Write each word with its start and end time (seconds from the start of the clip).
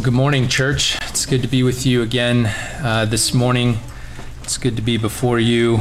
Well, 0.00 0.06
good 0.06 0.14
morning, 0.14 0.48
church. 0.48 0.96
It's 1.10 1.26
good 1.26 1.42
to 1.42 1.46
be 1.46 1.62
with 1.62 1.84
you 1.84 2.00
again 2.00 2.46
uh, 2.82 3.04
this 3.04 3.34
morning. 3.34 3.76
It's 4.42 4.56
good 4.56 4.76
to 4.76 4.82
be 4.82 4.96
before 4.96 5.38
you, 5.38 5.80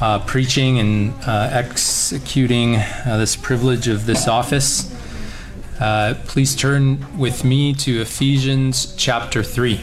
uh, 0.00 0.18
preaching 0.26 0.80
and 0.80 1.14
uh, 1.24 1.48
executing 1.52 2.74
uh, 2.74 3.16
this 3.16 3.36
privilege 3.36 3.86
of 3.86 4.06
this 4.06 4.26
office. 4.26 4.92
Uh, 5.78 6.14
please 6.26 6.56
turn 6.56 7.16
with 7.16 7.44
me 7.44 7.74
to 7.74 8.00
Ephesians 8.00 8.92
chapter 8.96 9.44
3. 9.44 9.74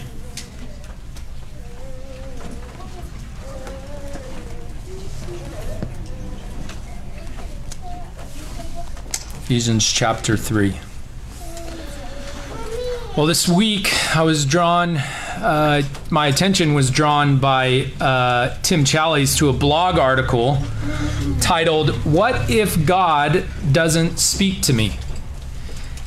Ephesians 9.45 9.89
chapter 9.89 10.35
3. 10.35 10.77
Well, 13.17 13.27
this 13.27 13.47
week 13.47 13.93
I 14.13 14.23
was 14.23 14.43
drawn, 14.45 14.97
uh, 14.97 15.83
my 16.09 16.27
attention 16.27 16.73
was 16.73 16.91
drawn 16.91 17.39
by 17.39 17.88
uh, 18.01 18.57
Tim 18.61 18.83
Challies 18.83 19.38
to 19.38 19.47
a 19.47 19.53
blog 19.53 19.97
article 19.97 20.57
titled, 21.39 21.91
What 22.03 22.49
If 22.49 22.85
God 22.85 23.45
Doesn't 23.71 24.19
Speak 24.19 24.61
to 24.63 24.73
Me? 24.73 24.99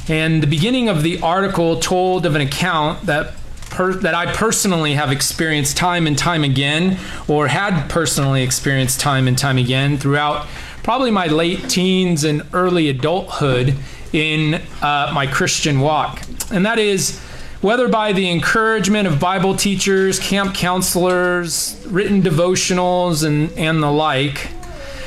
And 0.06 0.42
the 0.42 0.46
beginning 0.46 0.90
of 0.90 1.02
the 1.02 1.18
article 1.22 1.80
told 1.80 2.26
of 2.26 2.34
an 2.34 2.42
account 2.42 3.06
that 3.06 3.32
Per, 3.70 3.92
that 3.92 4.14
I 4.14 4.32
personally 4.32 4.94
have 4.94 5.12
experienced 5.12 5.76
time 5.76 6.06
and 6.06 6.16
time 6.16 6.42
again, 6.42 6.98
or 7.28 7.48
had 7.48 7.88
personally 7.90 8.42
experienced 8.42 8.98
time 8.98 9.28
and 9.28 9.36
time 9.36 9.58
again 9.58 9.98
throughout 9.98 10.46
probably 10.82 11.10
my 11.10 11.26
late 11.26 11.68
teens 11.68 12.24
and 12.24 12.42
early 12.54 12.88
adulthood 12.88 13.76
in 14.12 14.54
uh, 14.82 15.10
my 15.14 15.26
Christian 15.26 15.80
walk. 15.80 16.22
And 16.50 16.64
that 16.66 16.78
is 16.78 17.20
whether 17.60 17.88
by 17.88 18.12
the 18.12 18.30
encouragement 18.30 19.08
of 19.08 19.18
Bible 19.18 19.56
teachers, 19.56 20.18
camp 20.20 20.54
counselors, 20.54 21.84
written 21.88 22.22
devotionals, 22.22 23.24
and, 23.24 23.50
and 23.58 23.82
the 23.82 23.90
like, 23.90 24.50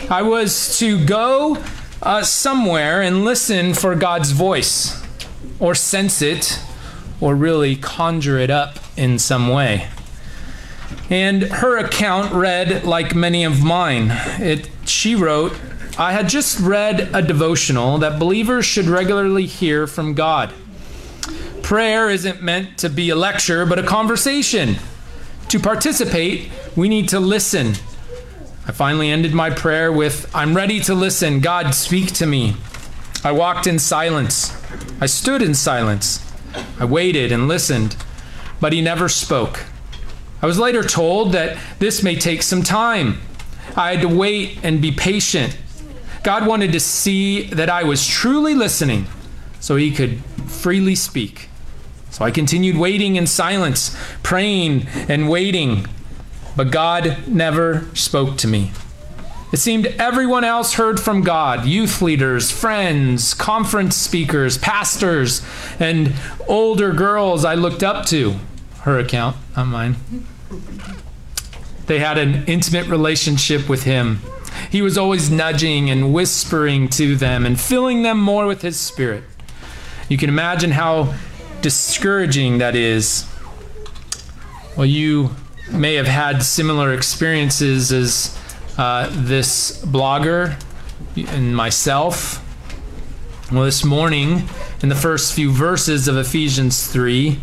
I 0.09 0.21
was 0.21 0.77
to 0.79 1.03
go 1.05 1.63
uh, 2.01 2.23
somewhere 2.23 3.01
and 3.01 3.23
listen 3.23 3.73
for 3.73 3.95
God's 3.95 4.31
voice, 4.31 5.01
or 5.59 5.75
sense 5.75 6.21
it, 6.21 6.59
or 7.21 7.35
really 7.35 7.77
conjure 7.77 8.37
it 8.37 8.49
up 8.49 8.79
in 8.97 9.17
some 9.17 9.47
way. 9.47 9.87
And 11.09 11.43
her 11.43 11.77
account 11.77 12.33
read 12.33 12.83
like 12.83 13.15
many 13.15 13.45
of 13.45 13.63
mine. 13.63 14.07
It, 14.39 14.69
she 14.85 15.15
wrote, 15.15 15.53
I 15.97 16.13
had 16.13 16.29
just 16.29 16.59
read 16.59 17.09
a 17.13 17.21
devotional 17.21 17.97
that 17.99 18.19
believers 18.19 18.65
should 18.65 18.85
regularly 18.85 19.45
hear 19.45 19.87
from 19.87 20.13
God. 20.13 20.53
Prayer 21.61 22.09
isn't 22.09 22.41
meant 22.41 22.77
to 22.79 22.89
be 22.89 23.09
a 23.09 23.15
lecture, 23.15 23.65
but 23.65 23.77
a 23.77 23.83
conversation. 23.83 24.77
To 25.49 25.59
participate, 25.59 26.49
we 26.75 26.87
need 26.87 27.09
to 27.09 27.19
listen. 27.19 27.73
I 28.65 28.71
finally 28.71 29.09
ended 29.09 29.33
my 29.33 29.49
prayer 29.49 29.91
with 29.91 30.33
I'm 30.33 30.55
ready 30.55 30.79
to 30.81 30.93
listen. 30.93 31.39
God, 31.39 31.75
speak 31.75 32.13
to 32.13 32.25
me. 32.25 32.55
I 33.23 33.31
walked 33.31 33.67
in 33.67 33.77
silence. 33.77 34.55
I 35.01 35.07
stood 35.07 35.41
in 35.41 35.53
silence. 35.53 36.25
I 36.79 36.85
waited 36.85 37.31
and 37.31 37.47
listened, 37.47 37.95
but 38.59 38.73
he 38.73 38.81
never 38.81 39.09
spoke. 39.09 39.65
I 40.41 40.45
was 40.45 40.57
later 40.57 40.83
told 40.83 41.33
that 41.33 41.57
this 41.79 42.01
may 42.01 42.15
take 42.15 42.41
some 42.43 42.63
time. 42.63 43.19
I 43.75 43.91
had 43.91 44.01
to 44.01 44.07
wait 44.07 44.59
and 44.63 44.81
be 44.81 44.91
patient. 44.91 45.57
God 46.23 46.45
wanted 46.45 46.71
to 46.73 46.79
see 46.79 47.43
that 47.45 47.69
I 47.69 47.83
was 47.83 48.05
truly 48.05 48.53
listening 48.53 49.07
so 49.59 49.75
he 49.75 49.91
could 49.91 50.23
freely 50.47 50.95
speak. 50.95 51.49
So 52.11 52.25
I 52.25 52.31
continued 52.31 52.77
waiting 52.77 53.15
in 53.15 53.25
silence, 53.25 53.95
praying 54.21 54.87
and 55.07 55.29
waiting, 55.29 55.87
but 56.55 56.71
God 56.71 57.27
never 57.27 57.87
spoke 57.93 58.37
to 58.39 58.47
me. 58.47 58.71
It 59.51 59.57
seemed 59.57 59.87
everyone 59.87 60.43
else 60.43 60.75
heard 60.75 60.99
from 60.99 61.21
God 61.21 61.65
youth 61.65 62.01
leaders, 62.01 62.51
friends, 62.51 63.33
conference 63.33 63.97
speakers, 63.97 64.57
pastors, 64.57 65.41
and 65.79 66.13
older 66.47 66.93
girls 66.93 67.43
I 67.43 67.55
looked 67.55 67.83
up 67.83 68.05
to. 68.07 68.35
Her 68.81 68.97
account, 68.99 69.35
not 69.55 69.65
mine. 69.65 69.95
They 71.87 71.99
had 71.99 72.17
an 72.17 72.45
intimate 72.45 72.87
relationship 72.87 73.67
with 73.67 73.83
Him. 73.83 74.21
He 74.69 74.81
was 74.81 74.97
always 74.97 75.29
nudging 75.29 75.89
and 75.89 76.13
whispering 76.13 76.87
to 76.89 77.15
them 77.15 77.45
and 77.45 77.59
filling 77.59 78.03
them 78.03 78.19
more 78.19 78.45
with 78.45 78.61
His 78.61 78.79
Spirit. 78.79 79.23
You 80.09 80.17
can 80.17 80.29
imagine 80.29 80.71
how 80.71 81.13
discouraging 81.61 82.57
that 82.57 82.75
is. 82.75 83.27
Well, 84.75 84.85
you 84.85 85.35
may 85.71 85.95
have 85.95 86.07
had 86.07 86.43
similar 86.43 86.93
experiences 86.93 87.91
as 87.91 88.37
uh, 88.77 89.09
this 89.11 89.83
blogger 89.85 90.61
and 91.15 91.55
myself. 91.55 92.45
Well, 93.51 93.63
this 93.63 93.83
morning, 93.83 94.47
in 94.81 94.89
the 94.89 94.95
first 94.95 95.33
few 95.33 95.51
verses 95.51 96.07
of 96.07 96.17
Ephesians 96.17 96.87
3, 96.87 97.39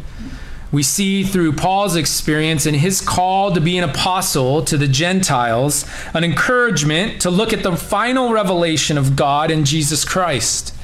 we 0.70 0.82
see 0.82 1.22
through 1.22 1.52
Paul's 1.54 1.96
experience 1.96 2.66
and 2.66 2.76
his 2.76 3.00
call 3.00 3.52
to 3.52 3.60
be 3.60 3.78
an 3.78 3.88
apostle 3.88 4.62
to 4.64 4.76
the 4.76 4.88
Gentiles 4.88 5.88
an 6.12 6.24
encouragement 6.24 7.22
to 7.22 7.30
look 7.30 7.52
at 7.52 7.62
the 7.62 7.74
final 7.76 8.32
revelation 8.32 8.98
of 8.98 9.16
God 9.16 9.50
in 9.50 9.64
Jesus 9.64 10.04
Christ, 10.04 10.74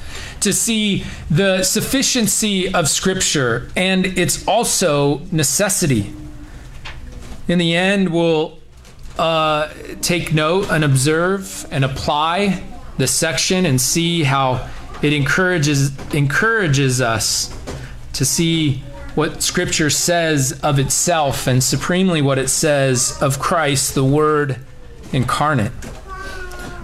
to 0.41 0.51
see 0.51 1.03
the 1.29 1.63
sufficiency 1.63 2.73
of 2.73 2.89
Scripture 2.89 3.69
and 3.75 4.05
its 4.05 4.47
also 4.47 5.19
necessity. 5.31 6.13
In 7.47 7.59
the 7.59 7.75
end, 7.75 8.09
we'll 8.09 8.57
uh, 9.19 9.71
take 10.01 10.33
note 10.33 10.69
and 10.71 10.83
observe 10.83 11.67
and 11.71 11.85
apply 11.85 12.63
the 12.97 13.07
section 13.07 13.65
and 13.65 13.79
see 13.79 14.23
how 14.23 14.67
it 15.01 15.13
encourages 15.13 15.95
encourages 16.13 17.01
us 17.01 17.55
to 18.13 18.25
see 18.25 18.81
what 19.15 19.41
Scripture 19.41 19.89
says 19.89 20.59
of 20.61 20.77
itself 20.77 21.47
and 21.47 21.63
supremely 21.63 22.21
what 22.21 22.37
it 22.37 22.49
says 22.49 23.17
of 23.21 23.39
Christ, 23.39 23.95
the 23.95 24.03
Word 24.03 24.59
incarnate. 25.11 25.71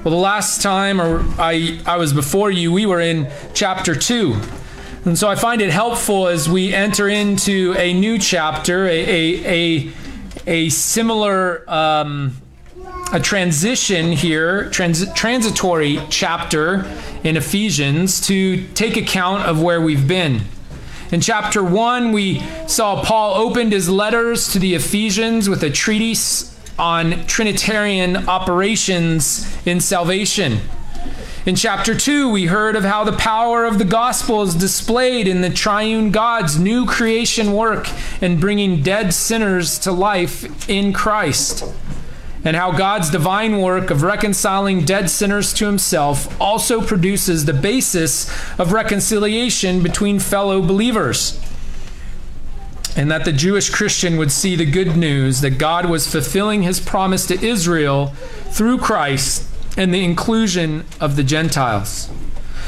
Well, 0.03 0.11
the 0.11 0.21
last 0.21 0.61
time 0.61 0.99
or 0.99 1.23
I, 1.37 1.79
I 1.85 1.97
was 1.97 2.13
before 2.13 2.49
you, 2.49 2.71
we 2.71 2.85
were 2.85 3.01
in 3.01 3.29
chapter 3.53 3.93
2. 3.93 4.35
And 5.05 5.17
so 5.17 5.27
I 5.27 5.35
find 5.35 5.61
it 5.61 5.71
helpful 5.71 6.27
as 6.27 6.47
we 6.47 6.73
enter 6.73 7.07
into 7.07 7.75
a 7.77 7.93
new 7.93 8.17
chapter, 8.17 8.85
a, 8.87 8.99
a, 8.99 9.45
a, 9.45 9.93
a 10.47 10.69
similar 10.69 11.69
um, 11.69 12.37
a 13.13 13.19
transition 13.19 14.11
here, 14.13 14.69
trans- 14.69 15.11
transitory 15.13 15.99
chapter 16.09 16.89
in 17.23 17.35
Ephesians 17.35 18.21
to 18.27 18.65
take 18.69 18.95
account 18.95 19.43
of 19.43 19.61
where 19.61 19.81
we've 19.81 20.07
been. 20.07 20.41
In 21.11 21.19
chapter 21.19 21.61
1, 21.61 22.13
we 22.13 22.41
saw 22.67 23.03
Paul 23.03 23.35
opened 23.35 23.73
his 23.73 23.89
letters 23.89 24.53
to 24.53 24.59
the 24.59 24.75
Ephesians 24.75 25.49
with 25.49 25.61
a 25.61 25.69
treatise 25.69 26.57
on 26.79 27.25
Trinitarian 27.25 28.29
operations 28.29 29.45
in 29.67 29.81
salvation. 29.81 30.59
In 31.45 31.57
chapter 31.57 31.93
2, 31.93 32.31
we 32.31 32.45
heard 32.45 32.77
of 32.77 32.85
how 32.85 33.03
the 33.03 33.11
power 33.11 33.65
of 33.65 33.77
the 33.77 33.83
gospel 33.83 34.41
is 34.43 34.55
displayed 34.55 35.27
in 35.27 35.41
the 35.41 35.49
triune 35.49 36.11
God's 36.11 36.57
new 36.57 36.85
creation 36.85 37.51
work 37.51 37.89
in 38.21 38.39
bringing 38.39 38.81
dead 38.81 39.13
sinners 39.13 39.79
to 39.79 39.91
life 39.91 40.69
in 40.69 40.93
Christ 40.93 41.65
and 42.43 42.55
how 42.55 42.71
God's 42.71 43.09
divine 43.09 43.59
work 43.59 43.91
of 43.91 44.01
reconciling 44.01 44.83
dead 44.83 45.09
sinners 45.09 45.53
to 45.53 45.65
himself 45.65 46.39
also 46.41 46.81
produces 46.81 47.45
the 47.45 47.53
basis 47.53 48.29
of 48.59 48.73
reconciliation 48.73 49.83
between 49.83 50.19
fellow 50.19 50.61
believers. 50.61 51.39
And 52.95 53.09
that 53.09 53.23
the 53.23 53.31
Jewish 53.31 53.69
Christian 53.69 54.17
would 54.17 54.31
see 54.31 54.55
the 54.55 54.65
good 54.65 54.97
news 54.97 55.41
that 55.41 55.51
God 55.51 55.85
was 55.85 56.11
fulfilling 56.11 56.63
his 56.63 56.79
promise 56.79 57.25
to 57.27 57.41
Israel 57.45 58.07
through 58.49 58.79
Christ 58.79 59.47
and 59.77 59.93
the 59.93 60.03
inclusion 60.03 60.83
of 60.99 61.15
the 61.15 61.23
Gentiles. 61.23 62.09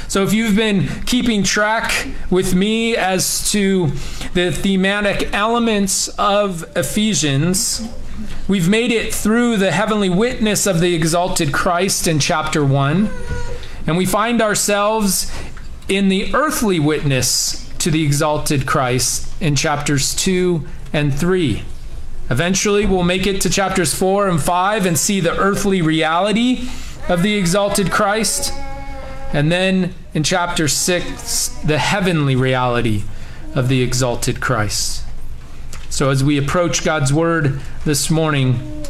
So, 0.07 0.23
if 0.23 0.31
you've 0.31 0.55
been 0.55 0.87
keeping 1.05 1.43
track 1.43 2.07
with 2.29 2.53
me 2.53 2.95
as 2.95 3.51
to 3.51 3.87
the 4.33 4.51
thematic 4.51 5.33
elements 5.33 6.07
of 6.09 6.63
Ephesians, 6.75 7.81
We've 8.47 8.69
made 8.69 8.91
it 8.91 9.13
through 9.13 9.57
the 9.57 9.71
heavenly 9.71 10.09
witness 10.09 10.67
of 10.67 10.79
the 10.79 10.93
exalted 10.93 11.53
Christ 11.53 12.07
in 12.07 12.19
chapter 12.19 12.63
1, 12.63 13.09
and 13.87 13.97
we 13.97 14.05
find 14.05 14.41
ourselves 14.41 15.31
in 15.87 16.09
the 16.09 16.33
earthly 16.33 16.79
witness 16.79 17.69
to 17.79 17.91
the 17.91 18.03
exalted 18.03 18.65
Christ 18.65 19.29
in 19.41 19.55
chapters 19.55 20.15
2 20.15 20.65
and 20.93 21.13
3. 21.13 21.63
Eventually, 22.29 22.85
we'll 22.85 23.03
make 23.03 23.27
it 23.27 23.41
to 23.41 23.49
chapters 23.49 23.93
4 23.93 24.29
and 24.29 24.41
5 24.41 24.85
and 24.85 24.97
see 24.97 25.19
the 25.19 25.37
earthly 25.37 25.81
reality 25.81 26.69
of 27.09 27.21
the 27.21 27.35
exalted 27.35 27.91
Christ. 27.91 28.53
And 29.33 29.51
then 29.51 29.93
in 30.13 30.23
chapter 30.23 30.67
6, 30.67 31.49
the 31.65 31.77
heavenly 31.79 32.35
reality 32.35 33.03
of 33.55 33.67
the 33.67 33.81
exalted 33.81 34.39
Christ. 34.39 35.03
So, 35.89 36.09
as 36.09 36.23
we 36.23 36.37
approach 36.37 36.83
God's 36.83 37.13
word 37.13 37.59
this 37.85 38.09
morning, 38.09 38.81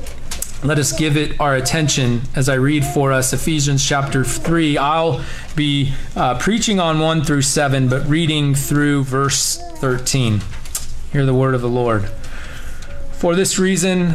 let 0.63 0.77
us 0.77 0.91
give 0.91 1.17
it 1.17 1.39
our 1.39 1.55
attention 1.55 2.21
as 2.35 2.47
I 2.47 2.55
read 2.55 2.85
for 2.85 3.11
us 3.11 3.33
Ephesians 3.33 3.83
chapter 3.83 4.23
3. 4.23 4.77
I'll 4.77 5.23
be 5.55 5.93
uh, 6.15 6.37
preaching 6.37 6.79
on 6.79 6.99
1 6.99 7.23
through 7.23 7.41
7, 7.41 7.89
but 7.89 8.07
reading 8.07 8.53
through 8.53 9.05
verse 9.05 9.57
13. 9.77 10.41
Hear 11.11 11.25
the 11.25 11.33
word 11.33 11.55
of 11.55 11.61
the 11.61 11.69
Lord. 11.69 12.07
For 13.13 13.33
this 13.33 13.57
reason, 13.57 14.13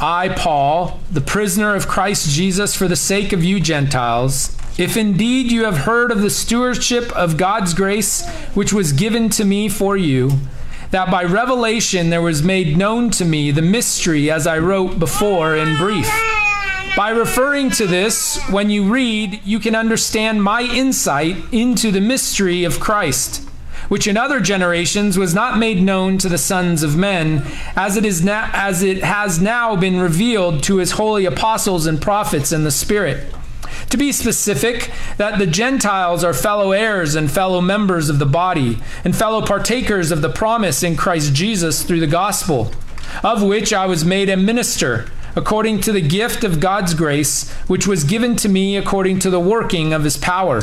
I, 0.00 0.30
Paul, 0.30 0.98
the 1.08 1.20
prisoner 1.20 1.76
of 1.76 1.86
Christ 1.86 2.28
Jesus, 2.28 2.74
for 2.74 2.88
the 2.88 2.96
sake 2.96 3.32
of 3.32 3.44
you 3.44 3.60
Gentiles, 3.60 4.56
if 4.76 4.96
indeed 4.96 5.52
you 5.52 5.66
have 5.66 5.78
heard 5.78 6.10
of 6.10 6.20
the 6.20 6.30
stewardship 6.30 7.12
of 7.12 7.36
God's 7.36 7.74
grace 7.74 8.28
which 8.54 8.72
was 8.72 8.92
given 8.92 9.30
to 9.30 9.44
me 9.44 9.68
for 9.68 9.96
you, 9.96 10.32
that 10.90 11.10
by 11.10 11.24
revelation 11.24 12.10
there 12.10 12.22
was 12.22 12.42
made 12.42 12.76
known 12.76 13.10
to 13.10 13.24
me 13.24 13.50
the 13.50 13.62
mystery 13.62 14.30
as 14.30 14.46
I 14.46 14.58
wrote 14.58 14.98
before 14.98 15.56
in 15.56 15.76
brief. 15.76 16.10
By 16.96 17.10
referring 17.10 17.70
to 17.72 17.86
this, 17.86 18.42
when 18.48 18.70
you 18.70 18.90
read, 18.90 19.42
you 19.44 19.58
can 19.58 19.74
understand 19.74 20.42
my 20.42 20.62
insight 20.62 21.36
into 21.52 21.90
the 21.90 22.00
mystery 22.00 22.64
of 22.64 22.80
Christ, 22.80 23.46
which 23.88 24.06
in 24.06 24.16
other 24.16 24.40
generations 24.40 25.18
was 25.18 25.34
not 25.34 25.58
made 25.58 25.82
known 25.82 26.16
to 26.18 26.28
the 26.30 26.38
sons 26.38 26.82
of 26.82 26.96
men, 26.96 27.42
as 27.76 27.98
it 27.98 28.06
is 28.06 28.24
now, 28.24 28.48
as 28.54 28.82
it 28.82 29.04
has 29.04 29.38
now 29.38 29.76
been 29.76 30.00
revealed 30.00 30.62
to 30.62 30.78
his 30.78 30.92
holy 30.92 31.26
apostles 31.26 31.84
and 31.84 32.00
prophets 32.00 32.50
in 32.50 32.64
the 32.64 32.70
Spirit. 32.70 33.30
To 33.90 33.96
be 33.96 34.10
specific, 34.10 34.90
that 35.16 35.38
the 35.38 35.46
Gentiles 35.46 36.24
are 36.24 36.34
fellow 36.34 36.72
heirs 36.72 37.14
and 37.14 37.30
fellow 37.30 37.60
members 37.60 38.08
of 38.08 38.18
the 38.18 38.26
body, 38.26 38.78
and 39.04 39.14
fellow 39.14 39.42
partakers 39.42 40.10
of 40.10 40.22
the 40.22 40.28
promise 40.28 40.82
in 40.82 40.96
Christ 40.96 41.34
Jesus 41.34 41.84
through 41.84 42.00
the 42.00 42.06
gospel, 42.06 42.72
of 43.22 43.42
which 43.42 43.72
I 43.72 43.86
was 43.86 44.04
made 44.04 44.28
a 44.28 44.36
minister, 44.36 45.06
according 45.36 45.82
to 45.82 45.92
the 45.92 46.00
gift 46.00 46.42
of 46.42 46.58
God's 46.58 46.94
grace, 46.94 47.50
which 47.68 47.86
was 47.86 48.02
given 48.02 48.34
to 48.36 48.48
me 48.48 48.76
according 48.76 49.20
to 49.20 49.30
the 49.30 49.40
working 49.40 49.92
of 49.92 50.02
his 50.02 50.16
power. 50.16 50.62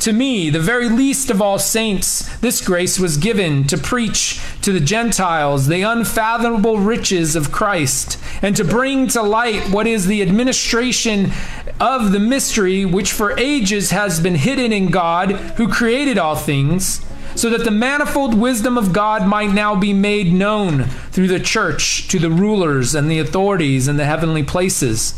To 0.00 0.12
me, 0.12 0.50
the 0.50 0.60
very 0.60 0.88
least 0.88 1.30
of 1.30 1.40
all 1.40 1.58
saints, 1.58 2.36
this 2.38 2.64
grace 2.64 2.98
was 2.98 3.16
given 3.16 3.64
to 3.68 3.78
preach 3.78 4.40
to 4.62 4.72
the 4.72 4.80
Gentiles 4.80 5.68
the 5.68 5.82
unfathomable 5.82 6.78
riches 6.78 7.36
of 7.36 7.52
Christ, 7.52 8.18
and 8.42 8.56
to 8.56 8.64
bring 8.64 9.06
to 9.08 9.22
light 9.22 9.70
what 9.70 9.86
is 9.86 10.06
the 10.06 10.22
administration 10.22 11.30
of 11.80 12.12
the 12.12 12.18
mystery 12.18 12.84
which 12.84 13.12
for 13.12 13.38
ages 13.38 13.90
has 13.90 14.20
been 14.20 14.34
hidden 14.34 14.72
in 14.72 14.90
God, 14.90 15.30
who 15.56 15.68
created 15.68 16.18
all 16.18 16.36
things, 16.36 17.04
so 17.34 17.48
that 17.50 17.64
the 17.64 17.70
manifold 17.70 18.34
wisdom 18.34 18.76
of 18.76 18.92
God 18.92 19.26
might 19.26 19.52
now 19.52 19.76
be 19.76 19.92
made 19.92 20.32
known 20.32 20.84
through 21.12 21.28
the 21.28 21.38
church 21.38 22.08
to 22.08 22.18
the 22.18 22.30
rulers 22.30 22.94
and 22.94 23.08
the 23.08 23.20
authorities 23.20 23.86
in 23.86 23.96
the 23.96 24.04
heavenly 24.04 24.42
places. 24.42 25.16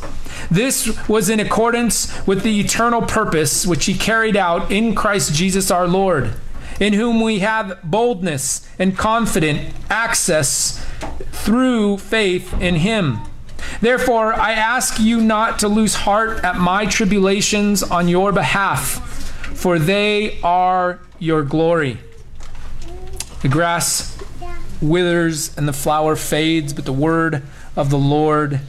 This 0.50 1.08
was 1.08 1.30
in 1.30 1.40
accordance 1.40 2.26
with 2.26 2.42
the 2.42 2.60
eternal 2.60 3.02
purpose 3.02 3.66
which 3.66 3.86
he 3.86 3.94
carried 3.94 4.36
out 4.36 4.70
in 4.70 4.94
Christ 4.94 5.34
Jesus 5.34 5.70
our 5.70 5.88
Lord, 5.88 6.34
in 6.78 6.92
whom 6.92 7.22
we 7.22 7.38
have 7.38 7.78
boldness 7.82 8.68
and 8.78 8.98
confident 8.98 9.72
access 9.88 10.84
through 11.32 11.98
faith 11.98 12.52
in 12.60 12.76
him. 12.76 13.20
Therefore, 13.80 14.34
I 14.34 14.52
ask 14.52 15.00
you 15.00 15.20
not 15.20 15.60
to 15.60 15.68
lose 15.68 15.94
heart 15.94 16.44
at 16.44 16.56
my 16.56 16.84
tribulations 16.84 17.82
on 17.82 18.08
your 18.08 18.30
behalf, 18.30 18.82
for 19.56 19.78
they 19.78 20.38
are 20.42 21.00
your 21.18 21.42
glory. 21.42 21.98
The 23.42 23.48
grass 23.48 24.18
withers 24.82 25.56
and 25.56 25.66
the 25.66 25.72
flower 25.72 26.14
fades, 26.14 26.74
but 26.74 26.84
the 26.84 26.92
word 26.92 27.42
of 27.74 27.88
the 27.88 27.98
Lord 27.98 28.60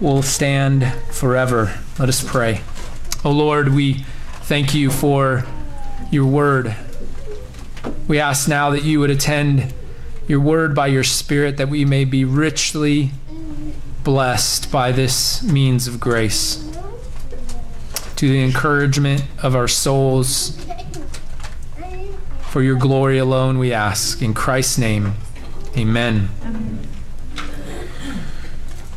will 0.00 0.22
stand 0.22 0.92
forever. 1.12 1.78
Let 1.98 2.08
us 2.08 2.22
pray. 2.22 2.60
Oh 3.24 3.30
Lord, 3.30 3.74
we 3.74 4.04
thank 4.42 4.74
you 4.74 4.90
for 4.90 5.44
your 6.10 6.26
word. 6.26 6.74
We 8.08 8.18
ask 8.18 8.48
now 8.48 8.70
that 8.70 8.82
you 8.84 9.00
would 9.00 9.10
attend 9.10 9.72
your 10.26 10.40
word 10.40 10.74
by 10.74 10.88
your 10.88 11.04
Spirit, 11.04 11.56
that 11.58 11.68
we 11.68 11.84
may 11.84 12.04
be 12.04 12.24
richly 12.24 13.10
blessed 14.08 14.72
by 14.72 14.90
this 14.90 15.42
means 15.42 15.86
of 15.86 16.00
grace. 16.00 16.66
To 18.16 18.26
the 18.26 18.42
encouragement 18.42 19.22
of 19.42 19.54
our 19.54 19.68
souls, 19.68 20.58
for 22.40 22.62
your 22.62 22.76
glory 22.76 23.18
alone, 23.18 23.58
we 23.58 23.70
ask. 23.70 24.22
In 24.22 24.32
Christ's 24.32 24.78
name, 24.78 25.12
amen. 25.76 26.30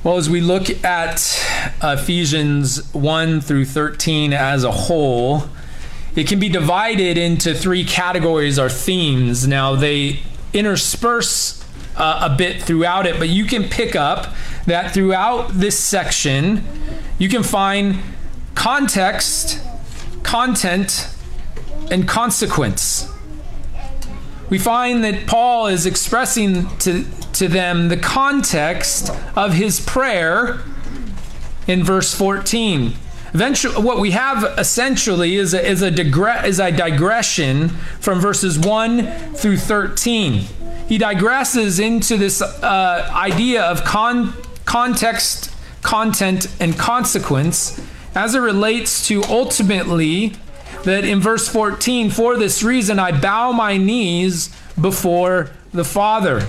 Well, 0.01 0.15
as 0.15 0.29
we 0.29 0.39
look 0.39 0.69
at 0.85 1.17
Ephesians 1.83 2.93
1 2.93 3.41
through 3.41 3.65
13 3.65 4.31
as 4.31 4.63
a 4.63 4.71
whole, 4.71 5.43
it 6.15 6.25
can 6.25 6.39
be 6.39 6.47
divided 6.47 7.17
into 7.17 7.53
three 7.53 7.83
categories 7.83 8.57
or 8.57 8.69
themes. 8.69 9.45
Now, 9.45 9.75
they 9.75 10.21
intersperse 10.53 11.60
uh, 11.95 12.29
a 12.31 12.35
bit 12.35 12.61
throughout 12.61 13.05
it, 13.05 13.19
but 13.19 13.29
you 13.29 13.45
can 13.45 13.63
pick 13.65 13.95
up 13.95 14.33
that 14.65 14.93
throughout 14.93 15.49
this 15.53 15.77
section, 15.77 16.63
you 17.17 17.29
can 17.29 17.43
find 17.43 17.99
context, 18.55 19.59
content, 20.23 21.13
and 21.89 22.07
consequence. 22.07 23.11
We 24.49 24.57
find 24.57 25.03
that 25.03 25.27
Paul 25.27 25.67
is 25.67 25.85
expressing 25.85 26.67
to, 26.79 27.05
to 27.33 27.47
them 27.47 27.88
the 27.88 27.97
context 27.97 29.09
of 29.35 29.53
his 29.53 29.79
prayer 29.79 30.61
in 31.67 31.83
verse 31.83 32.13
14. 32.13 32.94
Eventually, 33.33 33.81
what 33.81 33.99
we 33.99 34.11
have 34.11 34.44
essentially 34.59 35.35
is 35.35 35.53
a, 35.53 35.65
is, 35.65 35.81
a 35.81 35.89
digre- 35.89 36.44
is 36.45 36.59
a 36.59 36.69
digression 36.69 37.69
from 37.99 38.19
verses 38.19 38.59
1 38.59 39.35
through 39.35 39.57
13. 39.57 40.44
He 40.91 40.99
digresses 40.99 41.79
into 41.79 42.17
this 42.17 42.41
uh, 42.41 43.09
idea 43.13 43.63
of 43.63 43.85
con- 43.85 44.33
context, 44.66 45.49
content, 45.81 46.47
and 46.59 46.77
consequence 46.77 47.81
as 48.13 48.35
it 48.35 48.39
relates 48.39 49.07
to 49.07 49.23
ultimately 49.23 50.33
that 50.83 51.06
in 51.06 51.21
verse 51.21 51.47
14, 51.47 52.09
for 52.09 52.35
this 52.35 52.61
reason 52.61 52.99
I 52.99 53.18
bow 53.18 53.54
my 53.54 53.77
knees 53.77 54.54
before 54.81 55.51
the 55.71 55.85
Father. 55.85 56.45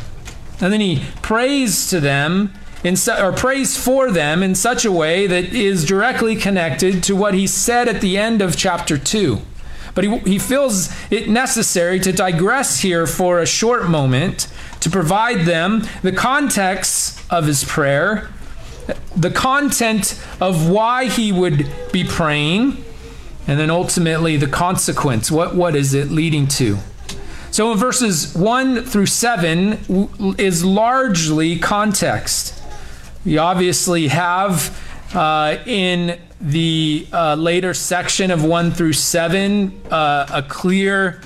And 0.60 0.72
then 0.72 0.80
he 0.80 1.04
prays 1.22 1.88
to 1.90 2.00
them 2.00 2.52
in 2.82 2.96
su- 2.96 3.12
or 3.12 3.30
prays 3.30 3.76
for 3.76 4.10
them 4.10 4.42
in 4.42 4.56
such 4.56 4.84
a 4.84 4.90
way 4.90 5.28
that 5.28 5.54
is 5.54 5.84
directly 5.84 6.34
connected 6.34 7.04
to 7.04 7.14
what 7.14 7.34
he 7.34 7.46
said 7.46 7.86
at 7.86 8.00
the 8.00 8.18
end 8.18 8.42
of 8.42 8.56
chapter 8.56 8.98
2. 8.98 9.40
But 9.94 10.04
he, 10.04 10.18
he 10.20 10.38
feels 10.38 10.90
it 11.10 11.28
necessary 11.28 12.00
to 12.00 12.12
digress 12.12 12.80
here 12.80 13.06
for 13.06 13.40
a 13.40 13.46
short 13.46 13.88
moment 13.88 14.48
to 14.80 14.90
provide 14.90 15.46
them 15.46 15.84
the 16.02 16.12
context 16.12 17.20
of 17.30 17.46
his 17.46 17.64
prayer, 17.64 18.30
the 19.14 19.30
content 19.30 20.20
of 20.40 20.68
why 20.68 21.06
he 21.06 21.30
would 21.30 21.70
be 21.92 22.04
praying, 22.04 22.84
and 23.46 23.58
then 23.58 23.70
ultimately 23.70 24.36
the 24.36 24.46
consequence. 24.46 25.30
What, 25.30 25.54
what 25.54 25.76
is 25.76 25.94
it 25.94 26.10
leading 26.10 26.48
to? 26.48 26.78
So 27.50 27.70
in 27.72 27.78
verses 27.78 28.34
1 28.34 28.84
through 28.84 29.06
7 29.06 30.34
is 30.38 30.64
largely 30.64 31.58
context. 31.58 32.62
We 33.26 33.36
obviously 33.36 34.08
have 34.08 34.80
uh, 35.14 35.58
in 35.66 36.18
the 36.42 37.06
uh, 37.12 37.34
later 37.36 37.72
section 37.72 38.30
of 38.30 38.44
1 38.44 38.72
through 38.72 38.92
7 38.92 39.80
uh, 39.90 40.26
a 40.32 40.42
clear 40.42 41.20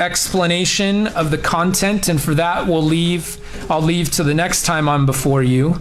explanation 0.00 1.06
of 1.08 1.30
the 1.30 1.38
content 1.38 2.08
and 2.08 2.20
for 2.20 2.34
that 2.34 2.66
we'll 2.66 2.82
leave 2.82 3.38
I'll 3.70 3.82
leave 3.82 4.10
to 4.12 4.24
the 4.24 4.34
next 4.34 4.64
time 4.64 4.88
I'm 4.88 5.06
before 5.06 5.42
you. 5.42 5.80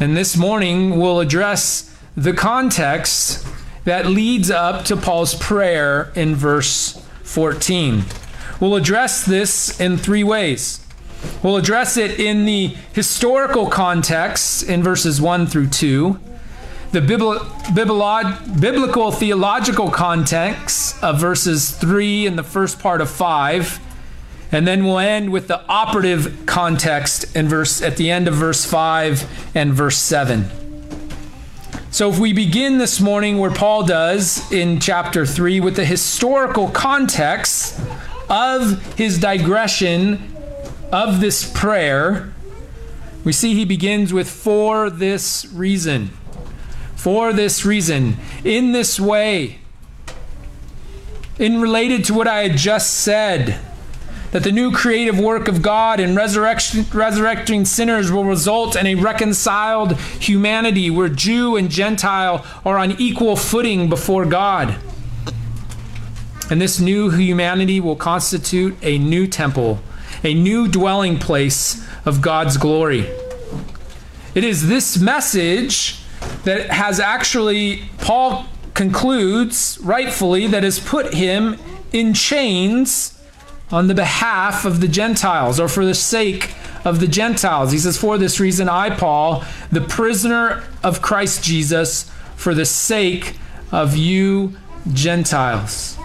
And 0.00 0.16
this 0.16 0.36
morning 0.36 0.98
we'll 0.98 1.20
address 1.20 1.94
the 2.16 2.32
context 2.32 3.46
that 3.84 4.06
leads 4.06 4.50
up 4.50 4.84
to 4.86 4.96
Paul's 4.96 5.34
prayer 5.34 6.12
in 6.14 6.34
verse 6.34 7.02
14. 7.22 8.04
We'll 8.60 8.76
address 8.76 9.24
this 9.24 9.80
in 9.80 9.96
three 9.96 10.22
ways. 10.22 10.84
We'll 11.42 11.56
address 11.56 11.96
it 11.96 12.20
in 12.20 12.44
the 12.44 12.76
historical 12.92 13.68
context 13.68 14.62
in 14.64 14.82
verses 14.82 15.20
1 15.20 15.46
through 15.46 15.68
2, 15.68 16.18
the 16.92 17.00
biblical 18.60 19.10
theological 19.10 19.90
context 19.90 21.02
of 21.02 21.18
verses 21.18 21.70
3 21.70 22.26
and 22.26 22.38
the 22.38 22.42
first 22.42 22.78
part 22.78 23.00
of 23.00 23.08
5, 23.10 23.80
and 24.52 24.68
then 24.68 24.84
we'll 24.84 24.98
end 24.98 25.32
with 25.32 25.48
the 25.48 25.66
operative 25.68 26.44
context 26.44 27.34
in 27.34 27.48
verse 27.48 27.80
at 27.80 27.96
the 27.96 28.10
end 28.10 28.28
of 28.28 28.34
verse 28.34 28.66
5 28.66 29.56
and 29.56 29.72
verse 29.72 29.96
7. 29.96 30.44
So 31.90 32.10
if 32.10 32.18
we 32.18 32.34
begin 32.34 32.76
this 32.76 33.00
morning 33.00 33.38
where 33.38 33.50
Paul 33.50 33.84
does 33.84 34.52
in 34.52 34.78
chapter 34.78 35.24
3 35.24 35.60
with 35.60 35.76
the 35.76 35.86
historical 35.86 36.68
context 36.68 37.80
of 38.28 38.96
his 38.96 39.18
digression 39.18 40.36
of 40.92 41.20
this 41.20 41.50
prayer, 41.50 42.32
we 43.24 43.32
see 43.32 43.54
he 43.54 43.64
begins 43.64 44.12
with 44.12 44.28
for 44.28 44.90
this 44.90 45.46
reason. 45.52 46.10
For 47.02 47.32
this 47.32 47.64
reason. 47.64 48.16
In 48.44 48.70
this 48.70 49.00
way. 49.00 49.58
In 51.36 51.60
related 51.60 52.04
to 52.04 52.14
what 52.14 52.28
I 52.28 52.46
had 52.46 52.56
just 52.56 52.94
said 52.94 53.58
that 54.30 54.44
the 54.44 54.52
new 54.52 54.70
creative 54.70 55.18
work 55.18 55.48
of 55.48 55.62
God 55.62 55.98
in 55.98 56.14
resurrecting 56.14 57.64
sinners 57.64 58.12
will 58.12 58.22
result 58.22 58.76
in 58.76 58.86
a 58.86 58.94
reconciled 58.94 59.98
humanity 59.98 60.90
where 60.90 61.08
Jew 61.08 61.56
and 61.56 61.68
Gentile 61.68 62.46
are 62.64 62.78
on 62.78 62.92
equal 62.92 63.34
footing 63.34 63.88
before 63.88 64.24
God. 64.24 64.76
And 66.50 66.60
this 66.60 66.78
new 66.78 67.10
humanity 67.10 67.80
will 67.80 67.96
constitute 67.96 68.76
a 68.80 68.96
new 68.98 69.26
temple, 69.26 69.80
a 70.22 70.34
new 70.34 70.68
dwelling 70.68 71.18
place 71.18 71.84
of 72.06 72.22
God's 72.22 72.58
glory. 72.58 73.10
It 74.36 74.44
is 74.44 74.68
this 74.68 74.98
message 74.98 75.98
that 76.44 76.70
has 76.70 77.00
actually, 77.00 77.82
Paul 77.98 78.46
concludes 78.74 79.78
rightfully, 79.82 80.46
that 80.48 80.62
has 80.62 80.78
put 80.78 81.14
him 81.14 81.58
in 81.92 82.14
chains 82.14 83.18
on 83.70 83.86
the 83.86 83.94
behalf 83.94 84.64
of 84.64 84.80
the 84.80 84.88
Gentiles 84.88 85.58
or 85.58 85.68
for 85.68 85.84
the 85.84 85.94
sake 85.94 86.54
of 86.84 87.00
the 87.00 87.06
Gentiles. 87.06 87.72
He 87.72 87.78
says, 87.78 87.96
For 87.96 88.18
this 88.18 88.40
reason, 88.40 88.68
I, 88.68 88.90
Paul, 88.90 89.44
the 89.70 89.80
prisoner 89.80 90.62
of 90.82 91.00
Christ 91.00 91.42
Jesus, 91.42 92.10
for 92.36 92.54
the 92.54 92.66
sake 92.66 93.36
of 93.70 93.96
you 93.96 94.56
Gentiles. 94.92 95.96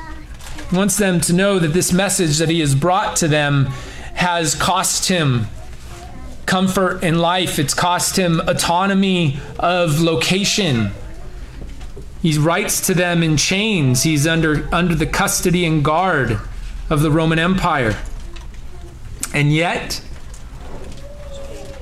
He 0.69 0.75
wants 0.75 0.97
them 0.97 1.19
to 1.21 1.33
know 1.33 1.59
that 1.59 1.69
this 1.69 1.91
message 1.91 2.38
that 2.38 2.50
he 2.50 2.59
has 2.59 2.75
brought 2.75 3.15
to 3.17 3.27
them 3.27 3.65
has 4.15 4.55
cost 4.55 5.07
him 5.07 5.47
comfort 6.47 7.03
in 7.03 7.19
life, 7.19 7.59
it's 7.59 7.73
cost 7.73 8.17
him 8.17 8.39
autonomy 8.39 9.39
of 9.59 9.99
location. 9.99 10.91
He 12.21 12.37
writes 12.37 12.87
to 12.87 12.93
them 12.93 13.21
in 13.21 13.37
chains. 13.37 14.03
He's 14.03 14.25
under, 14.25 14.67
under 14.73 14.95
the 14.95 15.05
custody 15.05 15.65
and 15.65 15.85
guard 15.85 16.39
of 16.89 17.01
the 17.01 17.11
Roman 17.11 17.37
Empire. 17.37 17.95
And 19.33 19.53
yet, 19.53 20.01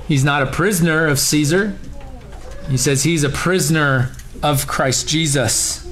he's 0.08 0.24
not 0.24 0.42
a 0.42 0.46
prisoner 0.46 1.06
of 1.06 1.18
Caesar. 1.18 1.78
He 2.68 2.76
says 2.76 3.04
he's 3.04 3.24
a 3.24 3.30
prisoner 3.30 4.12
of 4.42 4.66
Christ 4.66 5.08
Jesus. 5.08 5.88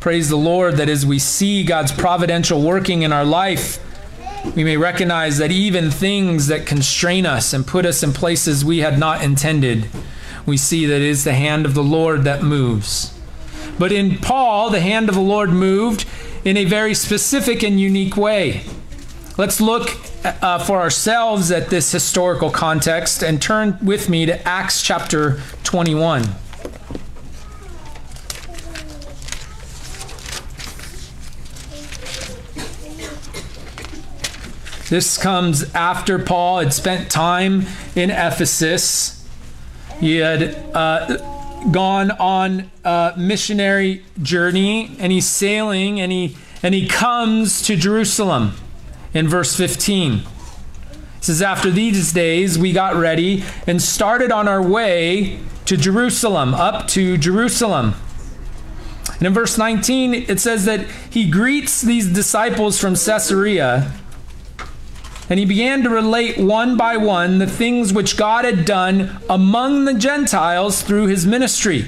Praise 0.00 0.28
the 0.28 0.36
Lord 0.36 0.76
that 0.76 0.88
as 0.88 1.04
we 1.04 1.18
see 1.18 1.64
God's 1.64 1.92
providential 1.92 2.62
working 2.62 3.02
in 3.02 3.12
our 3.12 3.24
life, 3.24 3.78
we 4.56 4.64
may 4.64 4.76
recognize 4.76 5.38
that 5.38 5.50
even 5.50 5.90
things 5.90 6.48
that 6.48 6.66
constrain 6.66 7.26
us 7.26 7.52
and 7.52 7.66
put 7.66 7.86
us 7.86 8.02
in 8.02 8.12
places 8.12 8.64
we 8.64 8.78
had 8.78 8.98
not 8.98 9.22
intended, 9.22 9.88
we 10.44 10.56
see 10.56 10.84
that 10.86 10.96
it 10.96 11.02
is 11.02 11.24
the 11.24 11.34
hand 11.34 11.64
of 11.64 11.74
the 11.74 11.82
Lord 11.82 12.24
that 12.24 12.42
moves. 12.42 13.18
But 13.78 13.92
in 13.92 14.18
Paul, 14.18 14.70
the 14.70 14.80
hand 14.80 15.08
of 15.08 15.14
the 15.14 15.20
Lord 15.20 15.50
moved 15.50 16.06
in 16.44 16.56
a 16.56 16.64
very 16.64 16.94
specific 16.94 17.62
and 17.62 17.80
unique 17.80 18.16
way. 18.16 18.62
Let's 19.38 19.60
look 19.60 19.90
uh, 20.24 20.58
for 20.58 20.80
ourselves 20.80 21.50
at 21.50 21.70
this 21.70 21.90
historical 21.90 22.50
context 22.50 23.22
and 23.22 23.40
turn 23.40 23.78
with 23.82 24.08
me 24.08 24.26
to 24.26 24.46
Acts 24.46 24.82
chapter 24.82 25.40
21. 25.64 26.24
This 34.92 35.16
comes 35.16 35.74
after 35.74 36.18
Paul 36.18 36.58
had 36.58 36.74
spent 36.74 37.10
time 37.10 37.64
in 37.96 38.10
Ephesus. 38.10 39.26
He 39.98 40.16
had 40.18 40.54
uh, 40.74 41.16
gone 41.70 42.10
on 42.10 42.70
a 42.84 43.14
missionary 43.16 44.04
journey 44.20 44.94
and 44.98 45.10
he's 45.10 45.26
sailing 45.26 45.98
and 45.98 46.12
he 46.12 46.36
and 46.62 46.74
he 46.74 46.86
comes 46.86 47.62
to 47.62 47.74
Jerusalem 47.74 48.52
in 49.14 49.28
verse 49.28 49.56
15. 49.56 50.12
It 50.12 50.24
says 51.24 51.40
after 51.40 51.70
these 51.70 52.12
days 52.12 52.58
we 52.58 52.74
got 52.74 52.94
ready 52.94 53.44
and 53.66 53.80
started 53.80 54.30
on 54.30 54.46
our 54.46 54.60
way 54.60 55.40
to 55.64 55.78
Jerusalem, 55.78 56.52
up 56.52 56.86
to 56.88 57.16
Jerusalem. 57.16 57.94
And 59.16 59.26
in 59.26 59.32
verse 59.32 59.56
19 59.56 60.12
it 60.12 60.38
says 60.38 60.66
that 60.66 60.86
he 61.08 61.30
greets 61.30 61.80
these 61.80 62.12
disciples 62.12 62.78
from 62.78 62.94
Caesarea 62.94 63.90
and 65.28 65.38
he 65.38 65.46
began 65.46 65.82
to 65.82 65.88
relate 65.88 66.38
one 66.38 66.76
by 66.76 66.96
one 66.96 67.38
the 67.38 67.46
things 67.46 67.92
which 67.92 68.16
God 68.16 68.44
had 68.44 68.64
done 68.64 69.18
among 69.30 69.84
the 69.84 69.94
Gentiles 69.94 70.82
through 70.82 71.06
his 71.06 71.26
ministry. 71.26 71.86